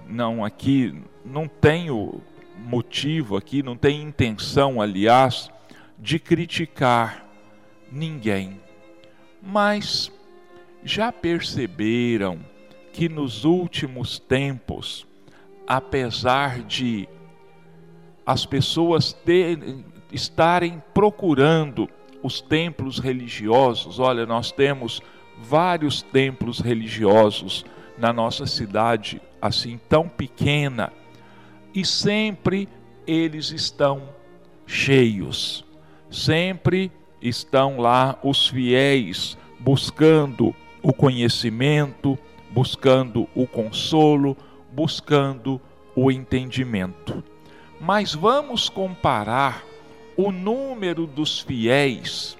não 0.07 0.45
aqui, 0.45 1.01
não 1.25 1.47
tenho 1.47 2.21
motivo 2.57 3.37
aqui, 3.37 3.63
não 3.63 3.75
tenho 3.75 4.07
intenção, 4.07 4.81
aliás, 4.81 5.49
de 5.97 6.19
criticar 6.19 7.25
ninguém, 7.91 8.61
mas 9.41 10.11
já 10.83 11.11
perceberam 11.11 12.39
que 12.93 13.09
nos 13.09 13.45
últimos 13.45 14.19
tempos, 14.19 15.05
apesar 15.67 16.61
de 16.63 17.07
as 18.25 18.45
pessoas 18.45 19.13
ter, 19.13 19.57
estarem 20.11 20.81
procurando 20.93 21.89
os 22.21 22.41
templos 22.41 22.99
religiosos, 22.99 23.99
olha, 23.99 24.25
nós 24.25 24.51
temos 24.51 25.01
vários 25.41 26.01
templos 26.01 26.59
religiosos 26.59 27.65
na 27.97 28.11
nossa 28.11 28.45
cidade, 28.45 29.21
assim 29.41 29.79
tão 29.89 30.07
pequena, 30.07 30.91
e 31.73 31.85
sempre 31.85 32.67
eles 33.05 33.51
estão 33.51 34.09
cheios, 34.65 35.65
sempre 36.09 36.91
estão 37.21 37.79
lá 37.79 38.17
os 38.23 38.47
fiéis 38.47 39.37
buscando 39.59 40.55
o 40.81 40.93
conhecimento, 40.93 42.17
buscando 42.51 43.27
o 43.35 43.45
consolo, 43.45 44.35
buscando 44.71 45.59
o 45.95 46.11
entendimento. 46.11 47.23
Mas 47.79 48.13
vamos 48.13 48.69
comparar 48.69 49.63
o 50.15 50.31
número 50.31 51.07
dos 51.07 51.39
fiéis 51.39 52.37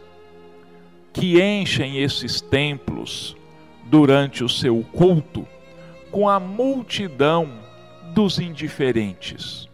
que 1.13 1.41
enchem 1.41 1.97
esses 1.97 2.39
templos 2.39 3.36
durante 3.86 4.43
o 4.43 4.49
seu 4.49 4.84
culto 4.91 5.47
com 6.12 6.30
a 6.30 6.39
multidão 6.39 7.49
dos 8.13 8.39
indiferentes. 8.39 9.67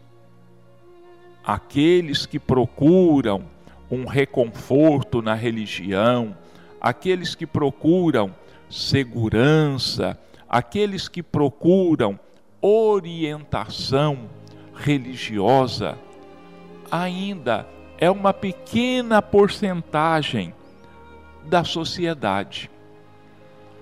Aqueles 1.44 2.26
que 2.26 2.40
procuram 2.40 3.44
um 3.90 4.06
reconforto 4.06 5.22
na 5.22 5.34
religião, 5.34 6.36
aqueles 6.82 7.36
que 7.36 7.46
procuram 7.46 8.34
segurança, 8.76 10.20
aqueles 10.50 11.08
que 11.08 11.24
procuram 11.24 12.20
orientação 12.62 14.30
religiosa, 14.76 15.98
ainda 16.92 17.66
é 17.98 18.12
uma 18.12 18.34
pequena 18.34 19.22
porcentagem 19.22 20.54
da 21.46 21.64
sociedade. 21.64 22.70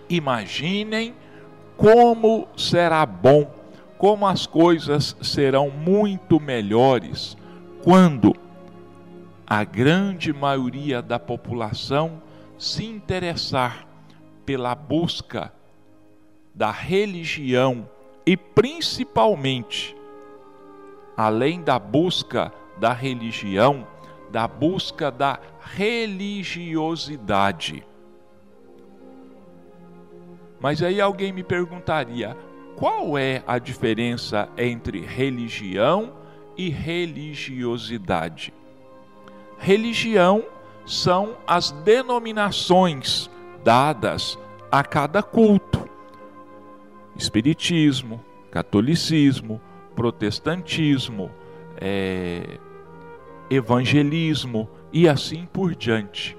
Imaginem 0.07 1.15
como 1.75 2.47
será 2.55 3.03
bom, 3.03 3.51
como 3.97 4.27
as 4.27 4.45
coisas 4.45 5.17
serão 5.23 5.71
muito 5.71 6.39
melhores 6.39 7.35
quando 7.83 8.35
a 9.47 9.63
grande 9.63 10.31
maioria 10.31 11.01
da 11.01 11.17
população 11.17 12.21
se 12.59 12.85
interessar 12.85 13.87
pela 14.45 14.75
busca 14.75 15.51
da 16.53 16.69
religião 16.71 17.89
e 18.25 18.37
principalmente, 18.37 19.93
além 21.17 21.61
da 21.61 21.77
busca 21.79 22.53
da 22.77 22.93
religião, 22.93 23.85
da 24.29 24.47
busca 24.47 25.11
da 25.11 25.37
religiosidade. 25.59 27.85
Mas 30.59 30.81
aí 30.81 31.01
alguém 31.01 31.33
me 31.33 31.43
perguntaria: 31.43 32.37
qual 32.75 33.17
é 33.17 33.43
a 33.45 33.59
diferença 33.59 34.49
entre 34.57 35.01
religião 35.01 36.13
e 36.57 36.69
religiosidade? 36.69 38.53
Religião 39.57 40.45
são 40.85 41.37
as 41.47 41.71
denominações 41.71 43.29
dadas 43.63 44.37
a 44.71 44.83
cada 44.83 45.23
culto. 45.23 45.87
Espiritismo, 47.15 48.23
catolicismo, 48.51 49.61
protestantismo, 49.95 51.31
é, 51.77 52.59
evangelismo 53.49 54.69
e 54.91 55.07
assim 55.07 55.47
por 55.51 55.75
diante. 55.75 56.37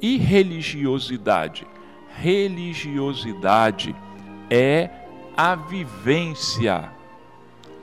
E 0.00 0.16
religiosidade? 0.16 1.66
Religiosidade 2.10 3.94
é 4.50 4.90
a 5.36 5.54
vivência 5.54 6.90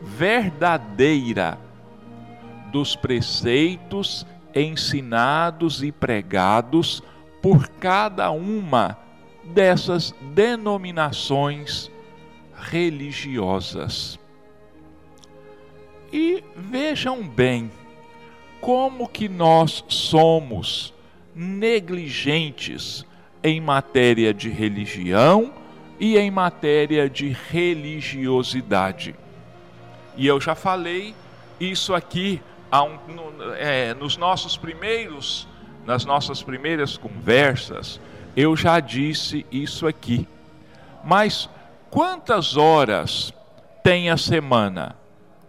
verdadeira 0.02 1.60
dos 2.72 2.96
preceitos 2.96 4.26
ensinados 4.56 5.84
e 5.84 5.92
pregados 5.92 7.04
por 7.44 7.68
cada 7.68 8.32
uma 8.32 8.98
dessas 9.44 10.16
denominações 10.34 11.92
religiosas. 12.56 14.18
E 16.14 16.42
vejam 16.56 17.22
bem 17.22 17.70
como 18.62 19.10
que 19.10 19.28
nós 19.28 19.84
somos 19.90 20.94
negligentes 21.36 23.06
em 23.44 23.60
matéria 23.60 24.34
de 24.34 24.50
religião 24.50 25.52
e 26.00 26.18
em 26.18 26.32
matéria 26.32 27.10
de 27.10 27.28
religiosidade. 27.28 29.14
E 30.16 30.26
eu 30.26 30.40
já 30.40 30.56
falei 30.56 31.14
isso 31.60 31.94
aqui 31.94 32.42
um, 32.72 33.54
é, 33.58 33.94
nos 33.96 34.16
nossos 34.16 34.56
primeiros 34.56 35.52
nas 35.86 36.06
nossas 36.06 36.42
primeiras 36.42 36.98
conversas, 36.98 38.00
eu 38.36 38.56
já 38.56 38.80
disse 38.80 39.46
isso 39.52 39.86
aqui. 39.86 40.28
Mas 41.04 41.50
quantas 41.90 42.56
horas 42.58 43.34
tem 43.84 44.10
a 44.10 44.18
semana? 44.18 44.96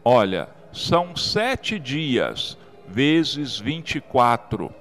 Olha, 0.05 0.49
são 0.73 1.17
sete 1.17 1.79
dias 1.79 2.59
vezes 2.87 3.59
24. 3.59 4.75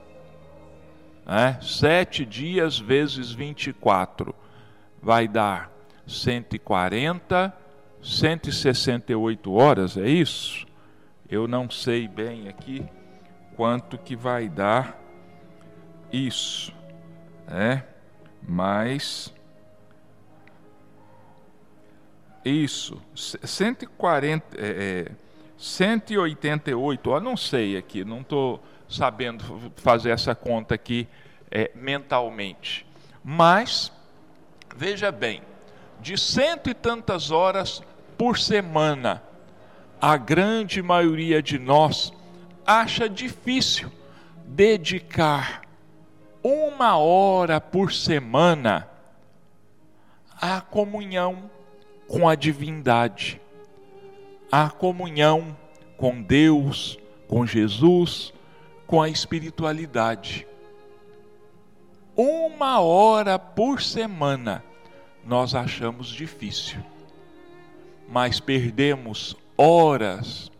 Né? 1.26 1.58
Sete 1.62 2.26
dias 2.26 2.80
vezes 2.80 3.32
24 3.32 4.36
vai 5.02 5.28
dar 5.28 5.72
140, 6.08 7.54
168 8.02 9.54
horas, 9.54 9.98
é 9.98 10.08
isso? 10.08 10.66
Eu 11.30 11.48
não 11.48 11.70
sei 11.70 12.08
bem 12.08 12.50
aqui 12.50 12.86
quanto 13.56 13.98
que 13.98 14.16
vai 14.16 14.50
dar 14.50 15.03
isso, 16.14 16.72
né? 17.48 17.84
Mas 18.48 19.34
isso, 22.46 23.02
140, 23.16 24.46
é, 24.58 25.12
188, 25.58 27.10
eu 27.10 27.22
não 27.22 27.36
sei 27.36 27.78
aqui, 27.78 28.04
não 28.04 28.22
estou 28.22 28.64
sabendo 28.88 29.72
fazer 29.78 30.12
essa 30.12 30.36
conta 30.36 30.76
aqui 30.76 31.08
é, 31.50 31.72
mentalmente. 31.74 32.86
Mas, 33.24 33.92
veja 34.76 35.12
bem, 35.12 35.42
de 36.02 36.18
cento 36.18 36.70
e 36.70 36.74
tantas 36.74 37.32
horas 37.32 37.82
por 38.18 38.38
semana, 38.38 39.24
a 40.02 40.18
grande 40.18 40.82
maioria 40.82 41.42
de 41.42 41.58
nós 41.58 42.12
acha 42.66 43.08
difícil 43.08 43.90
dedicar 44.46 45.63
uma 46.44 46.98
hora 46.98 47.62
por 47.62 47.94
semana 47.94 48.90
à 50.42 50.60
comunhão 50.60 51.50
com 52.08 52.28
a 52.28 52.36
divindade, 52.36 53.42
à 54.52 54.70
comunhão 54.70 55.58
com 55.96 56.22
Deus, 56.22 57.00
com 57.30 57.46
Jesus, 57.46 58.34
com 58.86 59.02
a 59.02 59.08
espiritualidade. 59.08 60.46
Uma 62.16 62.82
hora 62.82 63.40
por 63.40 63.82
semana 63.82 64.64
nós 65.26 65.56
achamos 65.56 66.10
difícil, 66.10 66.80
mas 68.10 68.42
perdemos 68.42 69.36
horas 69.58 70.52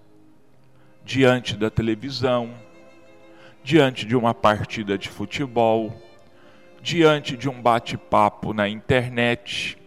diante 1.04 1.58
da 1.58 1.70
televisão, 1.70 2.54
diante 3.64 4.06
de 4.06 4.16
uma 4.16 4.34
partida 4.34 4.98
de 4.98 5.08
futebol, 5.10 5.94
diante 6.82 7.38
de 7.38 7.48
um 7.50 7.62
bate-papo 7.62 8.54
na 8.54 8.68
internet, 8.68 9.78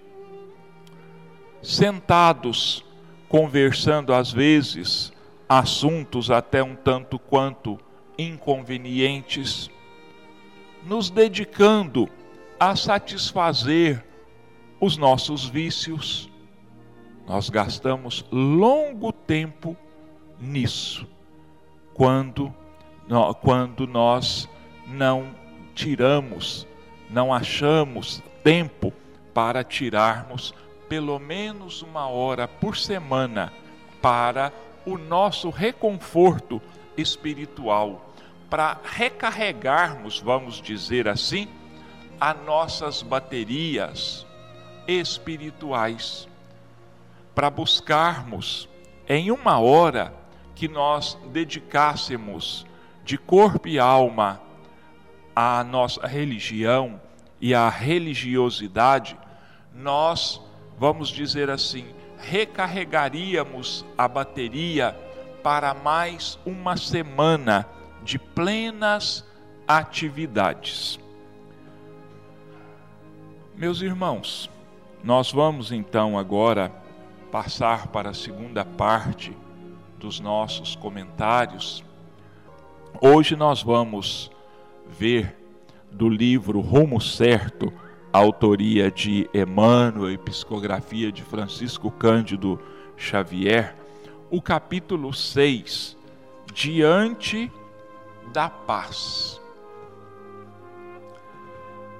sentados 1.62 2.82
conversando 3.28 4.14
às 4.14 4.32
vezes 4.32 5.12
assuntos 5.48 6.30
até 6.30 6.62
um 6.62 6.74
tanto 6.74 7.18
quanto 7.18 7.78
inconvenientes, 8.16 9.70
nos 10.84 11.10
dedicando 11.10 12.08
a 12.58 12.74
satisfazer 12.74 14.02
os 14.80 14.96
nossos 14.96 15.44
vícios. 15.44 16.30
Nós 17.26 17.50
gastamos 17.50 18.24
longo 18.30 19.12
tempo 19.12 19.76
nisso, 20.40 21.06
quando, 21.92 22.54
quando 23.40 23.86
nós 23.86 24.48
não 24.86 25.34
tiramos, 25.74 26.66
não 27.08 27.32
achamos 27.32 28.22
tempo 28.42 28.92
para 29.34 29.62
tirarmos 29.62 30.54
pelo 30.88 31.18
menos 31.18 31.82
uma 31.82 32.08
hora 32.08 32.46
por 32.46 32.76
semana 32.76 33.52
para 34.00 34.52
o 34.84 34.96
nosso 34.96 35.50
reconforto 35.50 36.62
espiritual, 36.96 38.14
para 38.48 38.78
recarregarmos, 38.84 40.20
vamos 40.20 40.62
dizer 40.62 41.08
assim, 41.08 41.48
as 42.20 42.36
nossas 42.44 43.02
baterias 43.02 44.24
espirituais, 44.86 46.28
para 47.34 47.50
buscarmos 47.50 48.68
em 49.08 49.30
uma 49.30 49.58
hora 49.58 50.14
que 50.54 50.68
nós 50.68 51.18
dedicássemos 51.32 52.64
de 53.06 53.16
corpo 53.16 53.68
e 53.68 53.78
alma 53.78 54.42
à 55.34 55.62
nossa 55.62 56.04
religião 56.06 57.00
e 57.40 57.54
à 57.54 57.68
religiosidade, 57.68 59.16
nós, 59.72 60.40
vamos 60.76 61.08
dizer 61.08 61.48
assim, 61.48 61.86
recarregaríamos 62.18 63.84
a 63.96 64.08
bateria 64.08 64.92
para 65.40 65.72
mais 65.72 66.36
uma 66.44 66.76
semana 66.76 67.64
de 68.02 68.18
plenas 68.18 69.24
atividades. 69.68 70.98
Meus 73.54 73.82
irmãos, 73.82 74.50
nós 75.04 75.30
vamos 75.30 75.70
então 75.70 76.18
agora 76.18 76.72
passar 77.30 77.86
para 77.86 78.10
a 78.10 78.14
segunda 78.14 78.64
parte 78.64 79.36
dos 79.96 80.18
nossos 80.18 80.74
comentários. 80.74 81.85
Hoje 83.00 83.36
nós 83.36 83.62
vamos 83.62 84.30
ver 84.86 85.36
do 85.90 86.08
livro 86.08 86.60
Rumo 86.60 87.00
Certo, 87.00 87.70
autoria 88.10 88.90
de 88.90 89.28
Emmanuel 89.34 90.12
e 90.12 90.16
psicografia 90.16 91.12
de 91.12 91.22
Francisco 91.22 91.90
Cândido 91.90 92.58
Xavier, 92.96 93.76
o 94.30 94.40
capítulo 94.40 95.12
6, 95.12 95.96
Diante 96.54 97.52
da 98.32 98.48
Paz. 98.48 99.40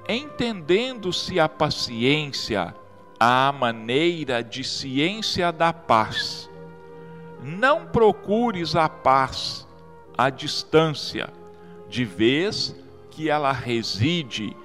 Entendendo-se 0.09 1.39
a 1.39 1.47
paciência 1.47 2.73
à 3.19 3.51
maneira 3.51 4.41
de 4.41 4.63
ciência 4.63 5.51
da 5.51 5.71
paz, 5.73 6.49
não 7.43 7.85
procures 7.85 8.75
a 8.75 8.89
paz 8.89 9.66
à 10.17 10.29
distância, 10.29 11.29
de 11.89 12.03
vez 12.03 12.75
que 13.11 13.29
ela 13.29 13.51
reside 13.51 14.55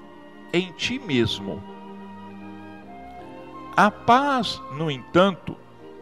em 0.52 0.72
ti 0.72 0.98
mesmo. 0.98 1.62
A 3.76 3.90
paz, 3.90 4.60
no 4.76 4.90
entanto, 4.90 5.56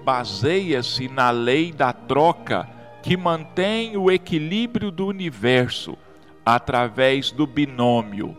baseia-se 0.05 1.09
na 1.09 1.31
lei 1.31 1.73
da 1.73 1.93
troca 1.93 2.69
que 3.03 3.17
mantém 3.17 3.97
o 3.97 4.11
equilíbrio 4.11 4.91
do 4.91 5.07
universo 5.07 5.97
através 6.45 7.31
do 7.31 7.47
binômio 7.47 8.37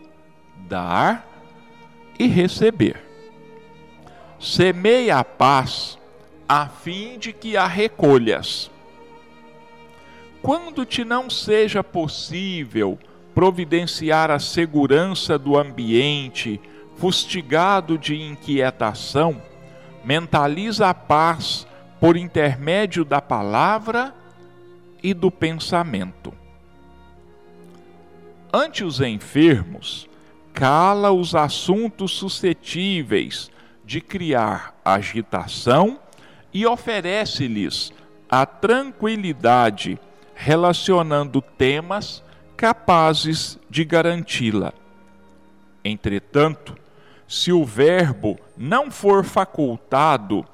dar 0.68 1.26
e 2.18 2.26
receber. 2.26 3.02
Semeia 4.38 5.18
a 5.18 5.24
paz 5.24 5.98
a 6.48 6.66
fim 6.66 7.18
de 7.18 7.32
que 7.32 7.56
a 7.56 7.66
recolhas. 7.66 8.70
Quando 10.42 10.84
te 10.84 11.04
não 11.04 11.30
seja 11.30 11.84
possível 11.84 12.98
providenciar 13.32 14.30
a 14.30 14.40
segurança 14.40 15.38
do 15.38 15.56
ambiente 15.56 16.60
fustigado 16.96 17.96
de 17.96 18.20
inquietação, 18.20 19.40
mentaliza 20.04 20.88
a 20.88 20.94
paz 20.94 21.66
por 22.00 22.16
intermédio 22.16 23.04
da 23.04 23.20
palavra 23.20 24.12
e 25.02 25.14
do 25.14 25.30
pensamento. 25.30 26.34
Ante 28.52 28.84
os 28.84 29.00
enfermos, 29.00 30.08
cala 30.52 31.12
os 31.12 31.34
assuntos 31.34 32.12
suscetíveis 32.12 33.50
de 33.84 34.00
criar 34.00 34.78
agitação 34.84 35.98
e 36.52 36.66
oferece-lhes 36.66 37.92
a 38.28 38.44
tranquilidade, 38.44 39.98
relacionando 40.44 41.40
temas 41.40 42.20
capazes 42.56 43.60
de 43.70 43.84
garanti-la. 43.84 44.72
Entretanto, 45.84 46.74
se 47.28 47.52
o 47.52 47.64
Verbo 47.64 48.36
não 48.56 48.90
for 48.90 49.22
facultado, 49.22 50.44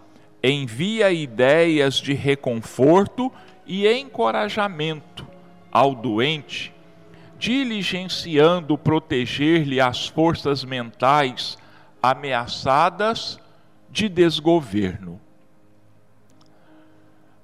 envia 0.43 1.11
ideias 1.11 1.95
de 1.95 2.13
reconforto 2.13 3.33
e 3.67 3.91
encorajamento 3.91 5.27
ao 5.73 5.95
doente, 5.95 6.71
diligenciando 7.39 8.77
proteger-lhe 8.77 9.81
as 9.81 10.07
forças 10.07 10.65
mentais 10.65 11.57
ameaçadas 12.03 13.41
de 13.91 14.07
desgoverno. 14.07 15.19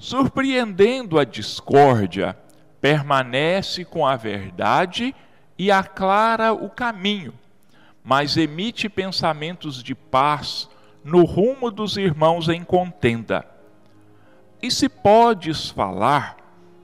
Surpreendendo 0.04 1.18
a 1.18 1.24
discórdia, 1.24 2.36
permanece 2.78 3.86
com 3.86 4.06
a 4.06 4.16
verdade 4.16 5.14
e 5.58 5.70
aclara 5.70 6.52
o 6.52 6.68
caminho, 6.68 7.32
mas 8.04 8.36
emite 8.36 8.86
pensamentos 8.90 9.82
de 9.82 9.94
paz 9.94 10.68
no 11.02 11.24
rumo 11.24 11.70
dos 11.70 11.96
irmãos 11.96 12.50
em 12.50 12.62
contenda. 12.62 13.46
E 14.60 14.70
se 14.70 14.90
podes 14.90 15.70
falar, 15.70 16.36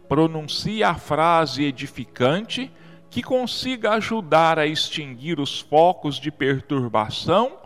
pronuncia 0.09 0.89
a 0.89 0.95
frase 0.95 1.63
edificante 1.63 2.73
que 3.11 3.23
consiga 3.23 3.91
ajudar 3.97 4.59
a 4.59 4.67
extinguir 4.67 5.39
os 5.39 5.61
focos 5.61 6.19
de 6.19 6.31
perturbação 6.31 7.59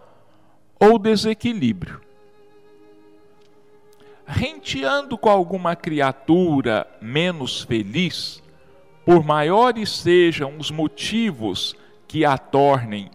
ou 0.81 0.99
desequilíbrio. 0.99 2.01
Renteando 4.27 5.19
com 5.19 5.29
alguma 5.29 5.77
criatura 5.77 6.87
menos 7.01 7.63
feliz, 7.63 8.43
por 9.05 9.25
maiores 9.25 9.91
sejam 9.91 10.55
os 10.59 10.71
motivos 10.71 11.77
que 12.09 12.25
a 12.25 12.39
tornem 12.39 13.11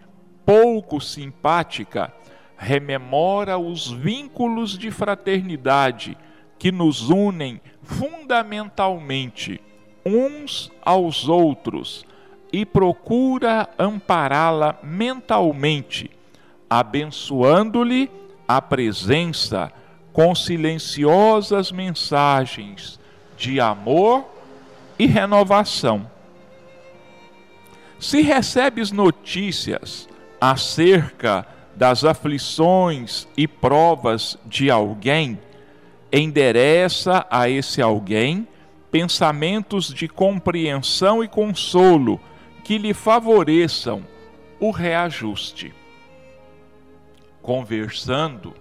pouco 0.45 0.99
simpática, 0.99 2.13
rememora 2.57 3.57
os 3.57 3.91
vínculos 3.91 4.77
de 4.77 4.91
fraternidade 4.91 6.17
que 6.57 6.71
nos 6.71 7.09
unem 7.09 7.61
fundamentalmente 7.81 9.61
uns 10.05 10.71
aos 10.81 11.27
outros 11.27 12.05
e 12.51 12.65
procura 12.65 13.69
ampará-la 13.77 14.77
mentalmente, 14.83 16.09
abençoando-lhe 16.69 18.11
a 18.47 18.61
presença 18.61 19.71
com 20.19 20.35
silenciosas 20.35 21.71
mensagens 21.71 22.99
de 23.37 23.57
amor 23.61 24.25
e 24.99 25.05
renovação. 25.05 26.11
Se 27.97 28.21
recebes 28.21 28.91
notícias 28.91 30.09
acerca 30.41 31.47
das 31.73 32.03
aflições 32.03 33.29
e 33.37 33.47
provas 33.47 34.37
de 34.45 34.69
alguém, 34.69 35.39
endereça 36.11 37.25
a 37.31 37.49
esse 37.49 37.81
alguém 37.81 38.45
pensamentos 38.91 39.87
de 39.87 40.09
compreensão 40.09 41.23
e 41.23 41.29
consolo 41.29 42.19
que 42.65 42.77
lhe 42.77 42.93
favoreçam 42.93 44.05
o 44.59 44.69
reajuste. 44.69 45.73
Conversando, 47.41 48.53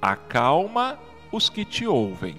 acalma 0.00 0.98
os 1.30 1.48
que 1.48 1.64
te 1.64 1.86
ouvem. 1.86 2.36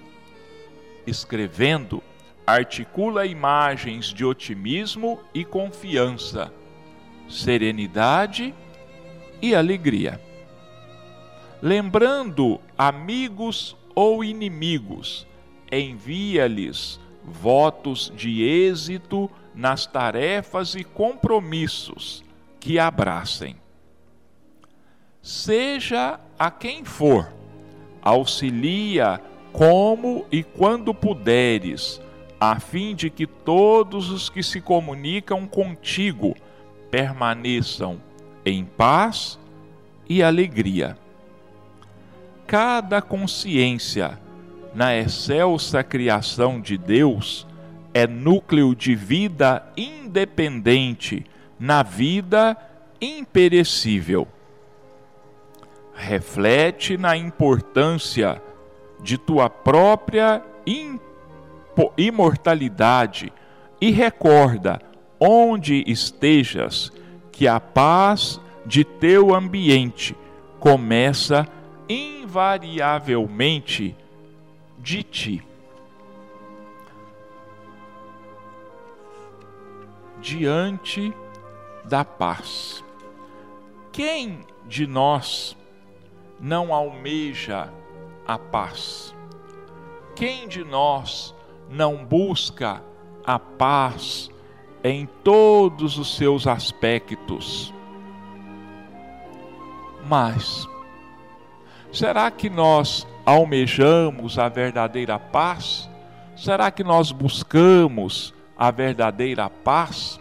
Escrevendo, 1.05 2.03
articula 2.45 3.25
imagens 3.25 4.07
de 4.07 4.25
otimismo 4.25 5.19
e 5.33 5.45
confiança, 5.45 6.51
serenidade 7.29 8.53
e 9.41 9.55
alegria. 9.55 10.19
Lembrando 11.61 12.59
amigos 12.77 13.77
ou 13.93 14.23
inimigos, 14.23 15.27
envia-lhes 15.71 16.99
votos 17.23 18.11
de 18.15 18.43
êxito 18.43 19.29
nas 19.53 19.85
tarefas 19.85 20.75
e 20.75 20.83
compromissos 20.83 22.23
que 22.59 22.79
abracem. 22.79 23.55
Seja 25.21 26.19
a 26.37 26.49
quem 26.49 26.83
for, 26.83 27.31
auxilia 28.01 29.21
como 29.51 30.25
e 30.31 30.43
quando 30.43 30.93
puderes, 30.93 32.01
a 32.39 32.59
fim 32.59 32.95
de 32.95 33.09
que 33.09 33.27
todos 33.27 34.09
os 34.09 34.29
que 34.29 34.41
se 34.41 34.61
comunicam 34.61 35.45
contigo 35.45 36.35
permaneçam 36.89 38.01
em 38.45 38.65
paz 38.65 39.39
e 40.09 40.23
alegria. 40.23 40.97
Cada 42.47 43.01
consciência 43.01 44.19
na 44.73 44.95
excelsa 44.95 45.83
criação 45.83 46.59
de 46.59 46.77
Deus 46.77 47.47
é 47.93 48.07
núcleo 48.07 48.73
de 48.73 48.95
vida 48.95 49.63
independente 49.75 51.25
na 51.59 51.83
vida 51.83 52.57
imperecível. 52.99 54.27
Reflete 56.03 56.97
na 56.97 57.15
importância 57.15 58.41
de 58.99 59.19
tua 59.19 59.51
própria 59.51 60.43
imortalidade 61.95 63.31
e 63.79 63.91
recorda, 63.91 64.81
onde 65.19 65.83
estejas, 65.85 66.91
que 67.31 67.47
a 67.47 67.59
paz 67.59 68.41
de 68.65 68.83
teu 68.83 69.35
ambiente 69.35 70.17
começa 70.59 71.47
invariavelmente 71.87 73.95
de 74.79 75.03
ti. 75.03 75.43
Diante 80.19 81.13
da 81.85 82.03
paz. 82.03 82.83
Quem 83.91 84.39
de 84.65 84.87
nós 84.87 85.55
não 86.41 86.73
almeja 86.73 87.71
a 88.27 88.37
paz? 88.37 89.15
Quem 90.15 90.47
de 90.47 90.63
nós 90.63 91.35
não 91.69 92.03
busca 92.03 92.81
a 93.23 93.37
paz 93.37 94.29
em 94.83 95.05
todos 95.23 95.99
os 95.99 96.17
seus 96.17 96.47
aspectos? 96.47 97.71
Mas 100.07 100.67
será 101.91 102.31
que 102.31 102.49
nós 102.49 103.07
almejamos 103.23 104.39
a 104.39 104.49
verdadeira 104.49 105.19
paz? 105.19 105.89
Será 106.35 106.71
que 106.71 106.83
nós 106.83 107.11
buscamos 107.11 108.33
a 108.57 108.71
verdadeira 108.71 109.47
paz? 109.47 110.19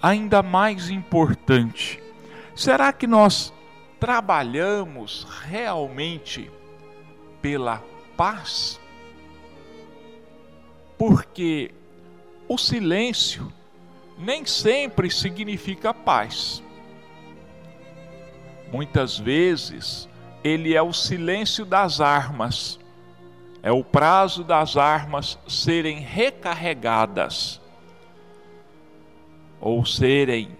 Ainda 0.00 0.40
mais 0.40 0.88
importante, 0.88 2.00
será 2.54 2.92
que 2.92 3.08
nós 3.08 3.52
trabalhamos 3.98 5.26
realmente 5.42 6.50
pela 7.40 7.82
paz? 8.16 8.80
Porque 10.96 11.70
o 12.48 12.56
silêncio 12.56 13.52
nem 14.18 14.44
sempre 14.44 15.10
significa 15.10 15.94
paz. 15.94 16.62
Muitas 18.72 19.18
vezes 19.18 20.08
ele 20.42 20.74
é 20.74 20.82
o 20.82 20.92
silêncio 20.92 21.64
das 21.64 22.00
armas, 22.00 22.78
é 23.62 23.72
o 23.72 23.84
prazo 23.84 24.44
das 24.44 24.76
armas 24.76 25.38
serem 25.46 26.00
recarregadas 26.00 27.60
ou 29.60 29.84
serem 29.84 30.56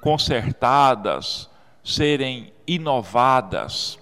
consertadas, 0.00 1.50
serem 1.84 2.52
inovadas. 2.66 3.98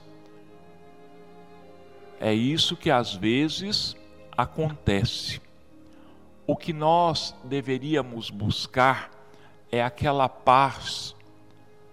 É 2.20 2.32
isso 2.32 2.76
que 2.76 2.90
às 2.90 3.14
vezes 3.14 3.96
acontece. 4.36 5.40
O 6.46 6.56
que 6.56 6.72
nós 6.72 7.34
deveríamos 7.44 8.30
buscar 8.30 9.10
é 9.70 9.82
aquela 9.82 10.28
paz 10.28 11.14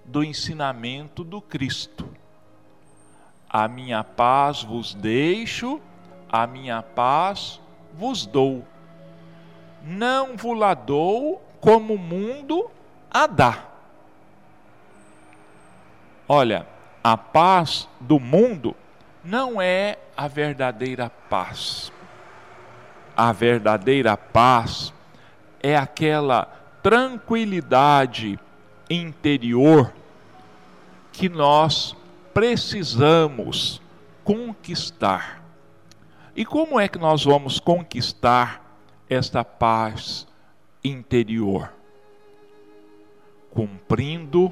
do 0.06 0.24
ensinamento 0.24 1.24
do 1.24 1.41
Cristo. 1.41 2.08
A 3.50 3.68
minha 3.68 4.04
paz 4.04 4.63
vos 4.63 4.94
deixo, 4.94 5.82
a 6.30 6.46
minha 6.48 6.82
paz 6.82 7.60
vos 7.94 8.26
dou. 8.26 8.65
Não 9.84 10.36
vos 10.36 10.58
la 10.58 10.74
dou 10.74 11.41
como 11.60 11.96
o 11.96 12.00
mundo 12.00 12.70
a 13.10 13.28
dá. 13.28 13.74
Olha, 16.27 16.65
a 17.03 17.15
paz 17.15 17.88
do 17.99 18.19
mundo 18.19 18.75
não 19.23 19.61
é 19.61 19.97
a 20.17 20.27
verdadeira 20.27 21.09
paz. 21.29 21.91
A 23.15 23.31
verdadeira 23.31 24.17
paz 24.17 24.91
é 25.61 25.77
aquela 25.77 26.45
tranquilidade 26.81 28.39
interior 28.89 29.93
que 31.11 31.29
nós 31.29 31.95
precisamos 32.33 33.81
conquistar. 34.23 35.43
E 36.36 36.43
como 36.43 36.80
é 36.80 36.88
que 36.88 36.97
nós 36.97 37.23
vamos 37.23 37.59
conquistar 37.59 38.61
esta 39.07 39.43
paz 39.43 40.28
interior? 40.84 41.71
Cumprindo 43.51 44.51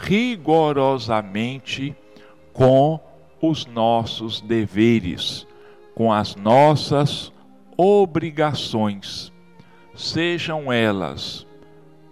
rigorosamente 0.00 1.94
com 2.52 3.00
os 3.40 3.66
nossos 3.66 4.40
deveres, 4.40 5.46
com 5.94 6.12
as 6.12 6.36
nossas 6.36 7.32
obrigações, 7.76 9.32
sejam 9.94 10.72
elas 10.72 11.46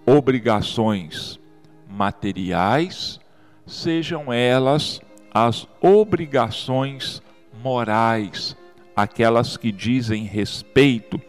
obrigações 0.05 1.41
materiais, 1.89 3.21
sejam 3.67 4.33
elas 4.33 5.01
as 5.33 5.67
obrigações 5.81 7.23
morais, 7.63 8.57
aquelas 8.95 9.57
que 9.57 9.73
dizem 9.73 10.25
respeito 10.25 11.21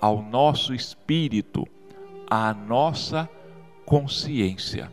ao 0.00 0.22
nosso 0.22 0.74
espírito, 0.74 1.66
à 2.28 2.52
nossa 2.52 3.28
consciência. 3.86 4.90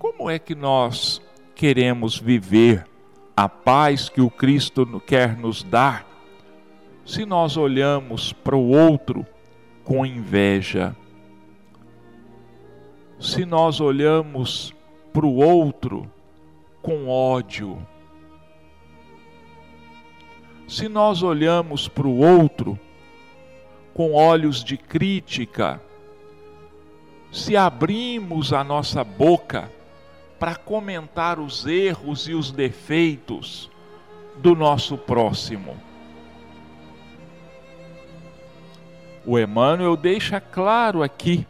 Como 0.00 0.30
é 0.30 0.38
que 0.38 0.54
nós 0.54 1.20
queremos 1.54 2.18
viver 2.18 2.86
a 3.36 3.46
paz 3.46 4.08
que 4.08 4.22
o 4.22 4.30
Cristo 4.30 4.98
quer 5.06 5.36
nos 5.36 5.62
dar 5.62 6.06
se 7.04 7.26
nós 7.26 7.58
olhamos 7.58 8.32
para 8.32 8.56
o 8.56 8.70
outro 8.70 9.26
com 9.84 10.06
inveja? 10.06 10.96
Se 13.20 13.44
nós 13.44 13.78
olhamos 13.78 14.74
para 15.12 15.26
o 15.26 15.34
outro 15.34 16.10
com 16.80 17.06
ódio? 17.06 17.86
Se 20.66 20.88
nós 20.88 21.22
olhamos 21.22 21.88
para 21.88 22.06
o 22.06 22.20
outro 22.20 22.78
com 23.92 24.14
olhos 24.14 24.64
de 24.64 24.78
crítica, 24.78 25.78
se 27.30 27.54
abrimos 27.54 28.54
a 28.54 28.64
nossa 28.64 29.04
boca 29.04 29.70
para 30.40 30.56
comentar 30.56 31.38
os 31.38 31.66
erros 31.66 32.26
e 32.26 32.32
os 32.32 32.50
defeitos 32.50 33.70
do 34.38 34.56
nosso 34.56 34.96
próximo. 34.96 35.76
O 39.26 39.38
Emmanuel 39.38 39.96
deixa 39.96 40.40
claro 40.40 41.02
aqui, 41.02 41.46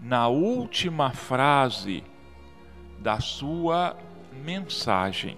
na 0.00 0.28
última 0.28 1.10
frase 1.10 2.04
da 3.00 3.18
sua 3.18 3.96
mensagem. 4.32 5.36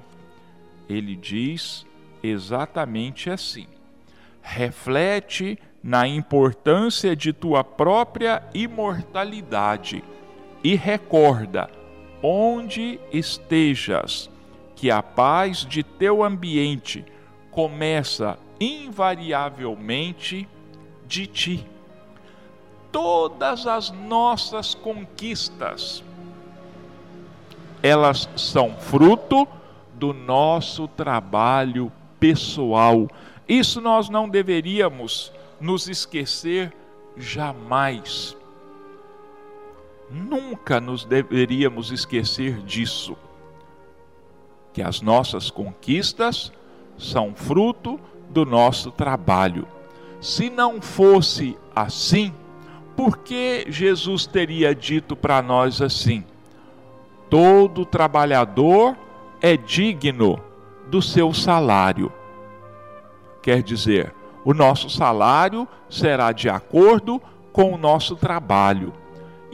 Ele 0.87 1.16
diz 1.16 1.87
exatamente 2.22 3.30
assim: 3.30 3.66
reflete 4.43 5.59
na 5.82 6.07
importância 6.07 7.16
de 7.16 7.32
tua 7.32 7.64
própria 7.64 8.43
imortalidade 8.53 10.05
e 10.62 10.74
recorda, 10.74 11.70
onde 12.27 12.99
estejas, 13.12 14.31
que 14.75 14.91
a 14.91 15.03
paz 15.03 15.59
de 15.59 15.83
teu 15.83 16.25
ambiente 16.25 17.05
começa 17.51 18.39
invariavelmente 18.59 20.49
de 21.07 21.27
ti. 21.27 21.66
Todas 22.91 23.66
as 23.66 23.91
nossas 23.91 24.75
conquistas, 24.75 26.03
elas 27.83 28.27
são 28.37 28.75
fruto 28.75 29.47
do 29.93 30.14
nosso 30.14 30.89
trabalho 30.89 31.93
pessoal. 32.18 33.07
Isso 33.47 33.83
nós 33.83 34.09
não 34.09 34.31
deveríamos 34.31 35.31
nos 35.61 35.89
esquecer 35.89 36.72
jamais. 37.18 38.35
Nunca 40.11 40.80
nos 40.80 41.05
deveríamos 41.05 41.90
esquecer 41.90 42.59
disso. 42.62 43.16
Que 44.72 44.82
as 44.82 45.00
nossas 45.00 45.50
conquistas 45.50 46.52
são 46.98 47.34
fruto 47.34 47.98
do 48.30 48.44
nosso 48.44 48.90
trabalho. 48.90 49.66
Se 50.20 50.48
não 50.50 50.80
fosse 50.80 51.57
assim, 51.74 52.32
por 52.96 53.18
que 53.18 53.66
Jesus 53.68 54.26
teria 54.26 54.74
dito 54.74 55.16
para 55.16 55.42
nós 55.42 55.82
assim? 55.82 56.24
Todo 57.28 57.84
trabalhador 57.84 58.96
é 59.40 59.57
digno 59.57 60.40
do 60.88 61.02
seu 61.02 61.32
salário. 61.32 62.12
Quer 63.42 63.62
dizer, 63.62 64.14
o 64.44 64.55
nosso 64.55 64.88
salário 64.88 65.66
será 65.88 66.32
de 66.32 66.48
acordo 66.48 67.20
com 67.52 67.72
o 67.72 67.78
nosso 67.78 68.16
trabalho. 68.16 68.92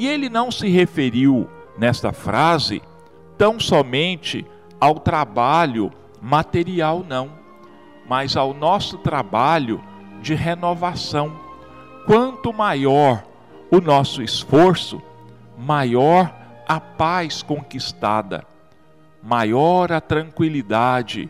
E 0.00 0.08
ele 0.08 0.30
não 0.30 0.50
se 0.50 0.66
referiu 0.66 1.46
nesta 1.76 2.10
frase 2.10 2.80
tão 3.36 3.60
somente 3.60 4.46
ao 4.80 4.94
trabalho 4.94 5.92
material, 6.22 7.04
não, 7.06 7.30
mas 8.08 8.34
ao 8.34 8.54
nosso 8.54 8.96
trabalho 8.96 9.84
de 10.22 10.34
renovação. 10.34 11.38
Quanto 12.06 12.50
maior 12.50 13.22
o 13.70 13.78
nosso 13.78 14.22
esforço, 14.22 15.02
maior 15.58 16.34
a 16.66 16.80
paz 16.80 17.42
conquistada, 17.42 18.46
maior 19.22 19.92
a 19.92 20.00
tranquilidade 20.00 21.28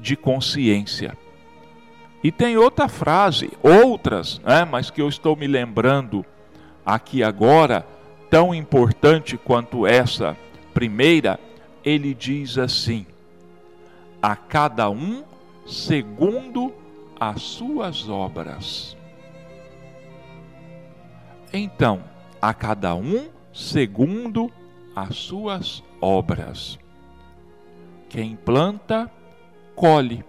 de 0.00 0.16
consciência. 0.16 1.16
E 2.24 2.32
tem 2.32 2.56
outra 2.56 2.88
frase, 2.88 3.52
outras, 3.62 4.40
né, 4.40 4.64
mas 4.64 4.90
que 4.90 5.00
eu 5.00 5.08
estou 5.08 5.36
me 5.36 5.46
lembrando 5.46 6.26
aqui 6.84 7.22
agora, 7.22 7.86
tão 8.30 8.54
importante 8.54 9.36
quanto 9.36 9.86
essa 9.86 10.36
primeira, 10.72 11.38
ele 11.84 12.14
diz 12.14 12.56
assim: 12.56 13.04
a 14.22 14.36
cada 14.36 14.88
um 14.88 15.24
segundo 15.66 16.72
as 17.18 17.42
suas 17.42 18.08
obras. 18.08 18.96
Então, 21.52 22.02
a 22.40 22.54
cada 22.54 22.94
um 22.94 23.28
segundo 23.52 24.50
as 24.94 25.16
suas 25.16 25.82
obras. 26.00 26.78
Quem 28.08 28.36
planta, 28.36 29.10
colhe 29.74 30.24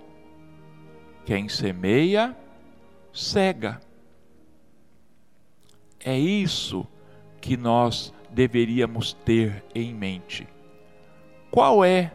quem 1.26 1.48
semeia, 1.48 2.36
cega. 3.14 3.82
É 6.04 6.18
isso 6.18 6.88
que 7.42 7.58
nós 7.58 8.14
deveríamos 8.30 9.12
ter 9.14 9.66
em 9.76 9.94
mente. 9.94 10.48
Qual 11.50 11.84
é 11.84 12.14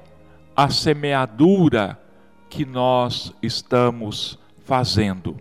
a 0.54 0.70
semeadura 0.70 2.00
que 2.48 2.64
nós 2.64 3.34
estamos 3.42 4.38
fazendo? 4.64 5.36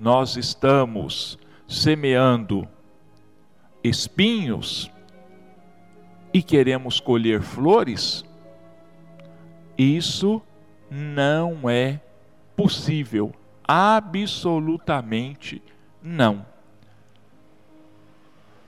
Nós 0.00 0.36
estamos 0.36 1.36
semeando 1.66 2.66
espinhos 3.84 4.90
e 6.32 6.40
queremos 6.42 7.00
colher 7.00 7.42
flores? 7.42 8.24
Isso 9.76 10.40
não 10.90 11.68
é 11.68 12.00
possível. 12.56 13.34
Absolutamente 13.66 15.62
não. 16.02 16.46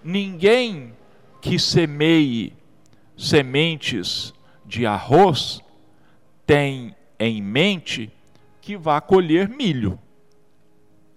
Ninguém 0.03 0.92
que 1.40 1.59
semeie 1.59 2.53
sementes 3.16 4.32
de 4.64 4.86
arroz 4.86 5.61
tem 6.46 6.94
em 7.18 7.42
mente 7.42 8.11
que 8.61 8.76
vá 8.76 9.01
colher 9.01 9.48
milho. 9.48 9.98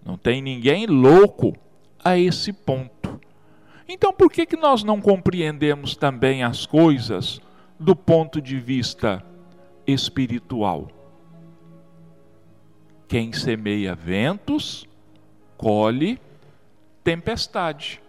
Não 0.06 0.18
tem 0.18 0.42
ninguém 0.42 0.86
louco 0.86 1.56
a 2.04 2.18
esse 2.18 2.52
ponto. 2.52 3.20
Então, 3.88 4.12
por 4.12 4.32
que, 4.32 4.46
que 4.46 4.58
nós 4.58 4.84
não 4.84 5.00
compreendemos 5.00 5.96
também 5.96 6.44
as 6.44 6.66
coisas 6.66 7.42
do 7.80 7.96
ponto 7.96 8.42
de 8.42 8.60
vista 8.60 9.24
espiritual. 9.86 10.90
Quem 13.08 13.34
semeia 13.34 13.94
ventos, 13.94 14.88
colhe 15.58 16.20
tempestade. 17.04 18.02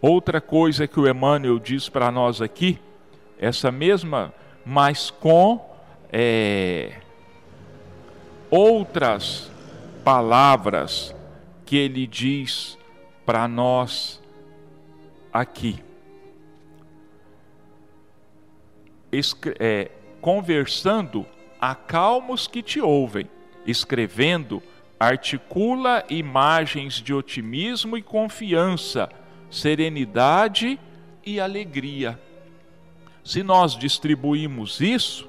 Outra 0.00 0.40
coisa 0.40 0.86
que 0.86 0.98
o 0.98 1.08
Emmanuel 1.08 1.58
diz 1.58 1.88
para 1.88 2.10
nós 2.10 2.40
aqui, 2.40 2.78
essa 3.38 3.70
mesma, 3.70 4.32
mas 4.64 5.10
com 5.10 5.62
é, 6.10 7.00
outras 8.50 9.50
palavras 10.04 11.14
que 11.64 11.76
ele 11.76 12.06
diz 12.06 12.78
para 13.24 13.46
nós 13.46 14.20
aqui. 15.32 15.78
Escre 19.12 19.54
é, 19.58 19.90
conversando, 20.20 21.26
acalma 21.60 22.32
os 22.32 22.46
que 22.46 22.62
te 22.62 22.80
ouvem, 22.80 23.28
escrevendo, 23.66 24.62
articula 24.98 26.04
imagens 26.10 26.94
de 26.94 27.14
otimismo 27.14 27.96
e 27.96 28.02
confiança, 28.02 29.08
serenidade 29.50 30.78
e 31.24 31.40
alegria. 31.40 32.18
Se 33.24 33.42
nós 33.42 33.76
distribuímos 33.76 34.80
isso, 34.80 35.28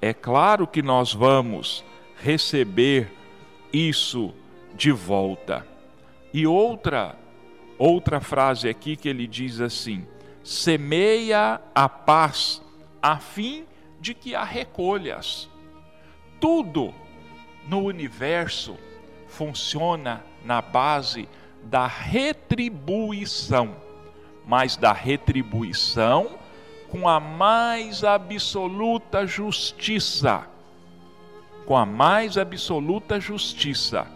é 0.00 0.14
claro 0.14 0.66
que 0.66 0.82
nós 0.82 1.12
vamos 1.12 1.84
receber 2.16 3.12
isso 3.72 4.32
de 4.74 4.90
volta. 4.90 5.66
E 6.32 6.46
outra 6.46 7.16
outra 7.76 8.20
frase 8.20 8.68
aqui 8.68 8.94
que 8.94 9.08
ele 9.08 9.26
diz 9.26 9.60
assim: 9.60 10.06
semeia 10.44 11.60
a 11.74 11.88
paz 11.88 12.62
a 13.02 13.18
fim 13.18 13.64
de 14.00 14.14
que 14.14 14.34
há 14.34 14.44
recolhas. 14.44 15.48
Tudo 16.38 16.94
no 17.66 17.82
universo 17.82 18.76
funciona 19.28 20.24
na 20.44 20.60
base 20.60 21.28
da 21.64 21.86
retribuição, 21.86 23.76
mas 24.46 24.76
da 24.76 24.92
retribuição 24.92 26.38
com 26.90 27.08
a 27.08 27.20
mais 27.20 28.02
absoluta 28.02 29.26
justiça. 29.26 30.46
Com 31.64 31.76
a 31.76 31.86
mais 31.86 32.36
absoluta 32.36 33.20
justiça. 33.20 34.06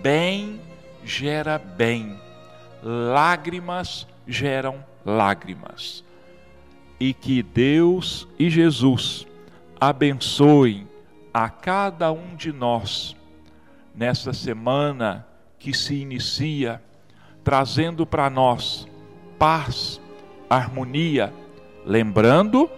Bem 0.00 0.60
gera 1.04 1.58
bem, 1.58 2.18
lágrimas 2.82 4.06
geram 4.26 4.84
lágrimas. 5.04 6.02
E 6.98 7.12
que 7.12 7.42
Deus 7.42 8.26
e 8.38 8.48
Jesus 8.48 9.26
abençoem 9.80 10.88
a 11.34 11.48
cada 11.48 12.12
um 12.12 12.36
de 12.36 12.52
nós 12.52 13.16
nessa 13.94 14.32
semana 14.32 15.26
que 15.62 15.72
se 15.72 15.94
inicia, 15.94 16.82
trazendo 17.44 18.04
para 18.04 18.28
nós 18.28 18.88
paz, 19.38 20.00
harmonia, 20.50 21.32
lembrando 21.86 22.68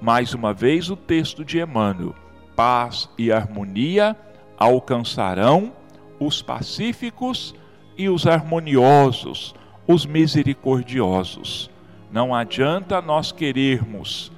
mais 0.00 0.32
uma 0.32 0.54
vez 0.54 0.90
o 0.90 0.96
texto 0.96 1.44
de 1.44 1.58
Emmanuel: 1.58 2.14
paz 2.54 3.08
e 3.18 3.32
harmonia 3.32 4.16
alcançarão 4.56 5.72
os 6.20 6.40
pacíficos 6.40 7.52
e 7.98 8.08
os 8.08 8.28
harmoniosos, 8.28 9.52
os 9.84 10.06
misericordiosos. 10.06 11.68
Não 12.12 12.32
adianta 12.32 13.02
nós 13.02 13.32
querermos 13.32 14.30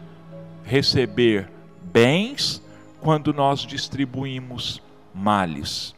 receber 0.65 1.51
bens 1.83 2.63
quando 3.03 3.35
nós 3.35 3.61
distribuímos 3.61 4.81
males. 5.15 5.95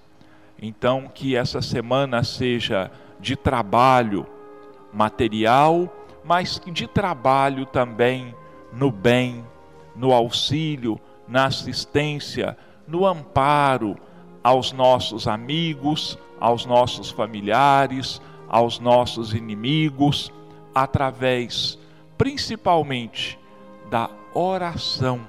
Então, 0.67 1.11
que 1.12 1.37
essa 1.37 1.61
semana 1.61 2.25
seja 2.25 2.91
de 3.21 3.37
trabalho 3.37 4.27
material, 4.91 5.95
mas 6.25 6.59
de 6.73 6.87
trabalho 6.87 7.67
também 7.67 8.35
no 8.73 8.91
bem, 8.91 9.45
no 9.95 10.11
auxílio, 10.11 10.99
na 11.29 11.45
assistência, 11.45 12.57
no 12.89 13.05
amparo 13.05 13.95
aos 14.43 14.73
nossos 14.73 15.29
amigos, 15.29 16.19
aos 16.41 16.65
nossos 16.65 17.11
familiares, 17.11 18.19
aos 18.49 18.79
nossos 18.79 19.35
inimigos, 19.35 20.33
através 20.75 21.79
principalmente 22.17 23.39
da 23.91 24.09
oração, 24.33 25.21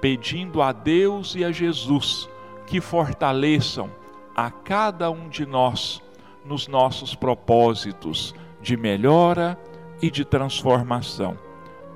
pedindo 0.00 0.62
a 0.62 0.70
Deus 0.70 1.34
e 1.34 1.44
a 1.44 1.50
Jesus 1.50 2.28
que 2.64 2.80
fortaleçam 2.80 3.90
a 4.36 4.50
cada 4.50 5.10
um 5.10 5.30
de 5.30 5.46
nós 5.46 6.02
nos 6.44 6.68
nossos 6.68 7.14
propósitos 7.14 8.34
de 8.60 8.76
melhora 8.76 9.58
e 10.02 10.10
de 10.10 10.26
transformação, 10.26 11.38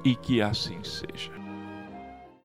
e 0.02 0.16
que 0.16 0.40
assim 0.40 0.82
seja. 0.82 1.39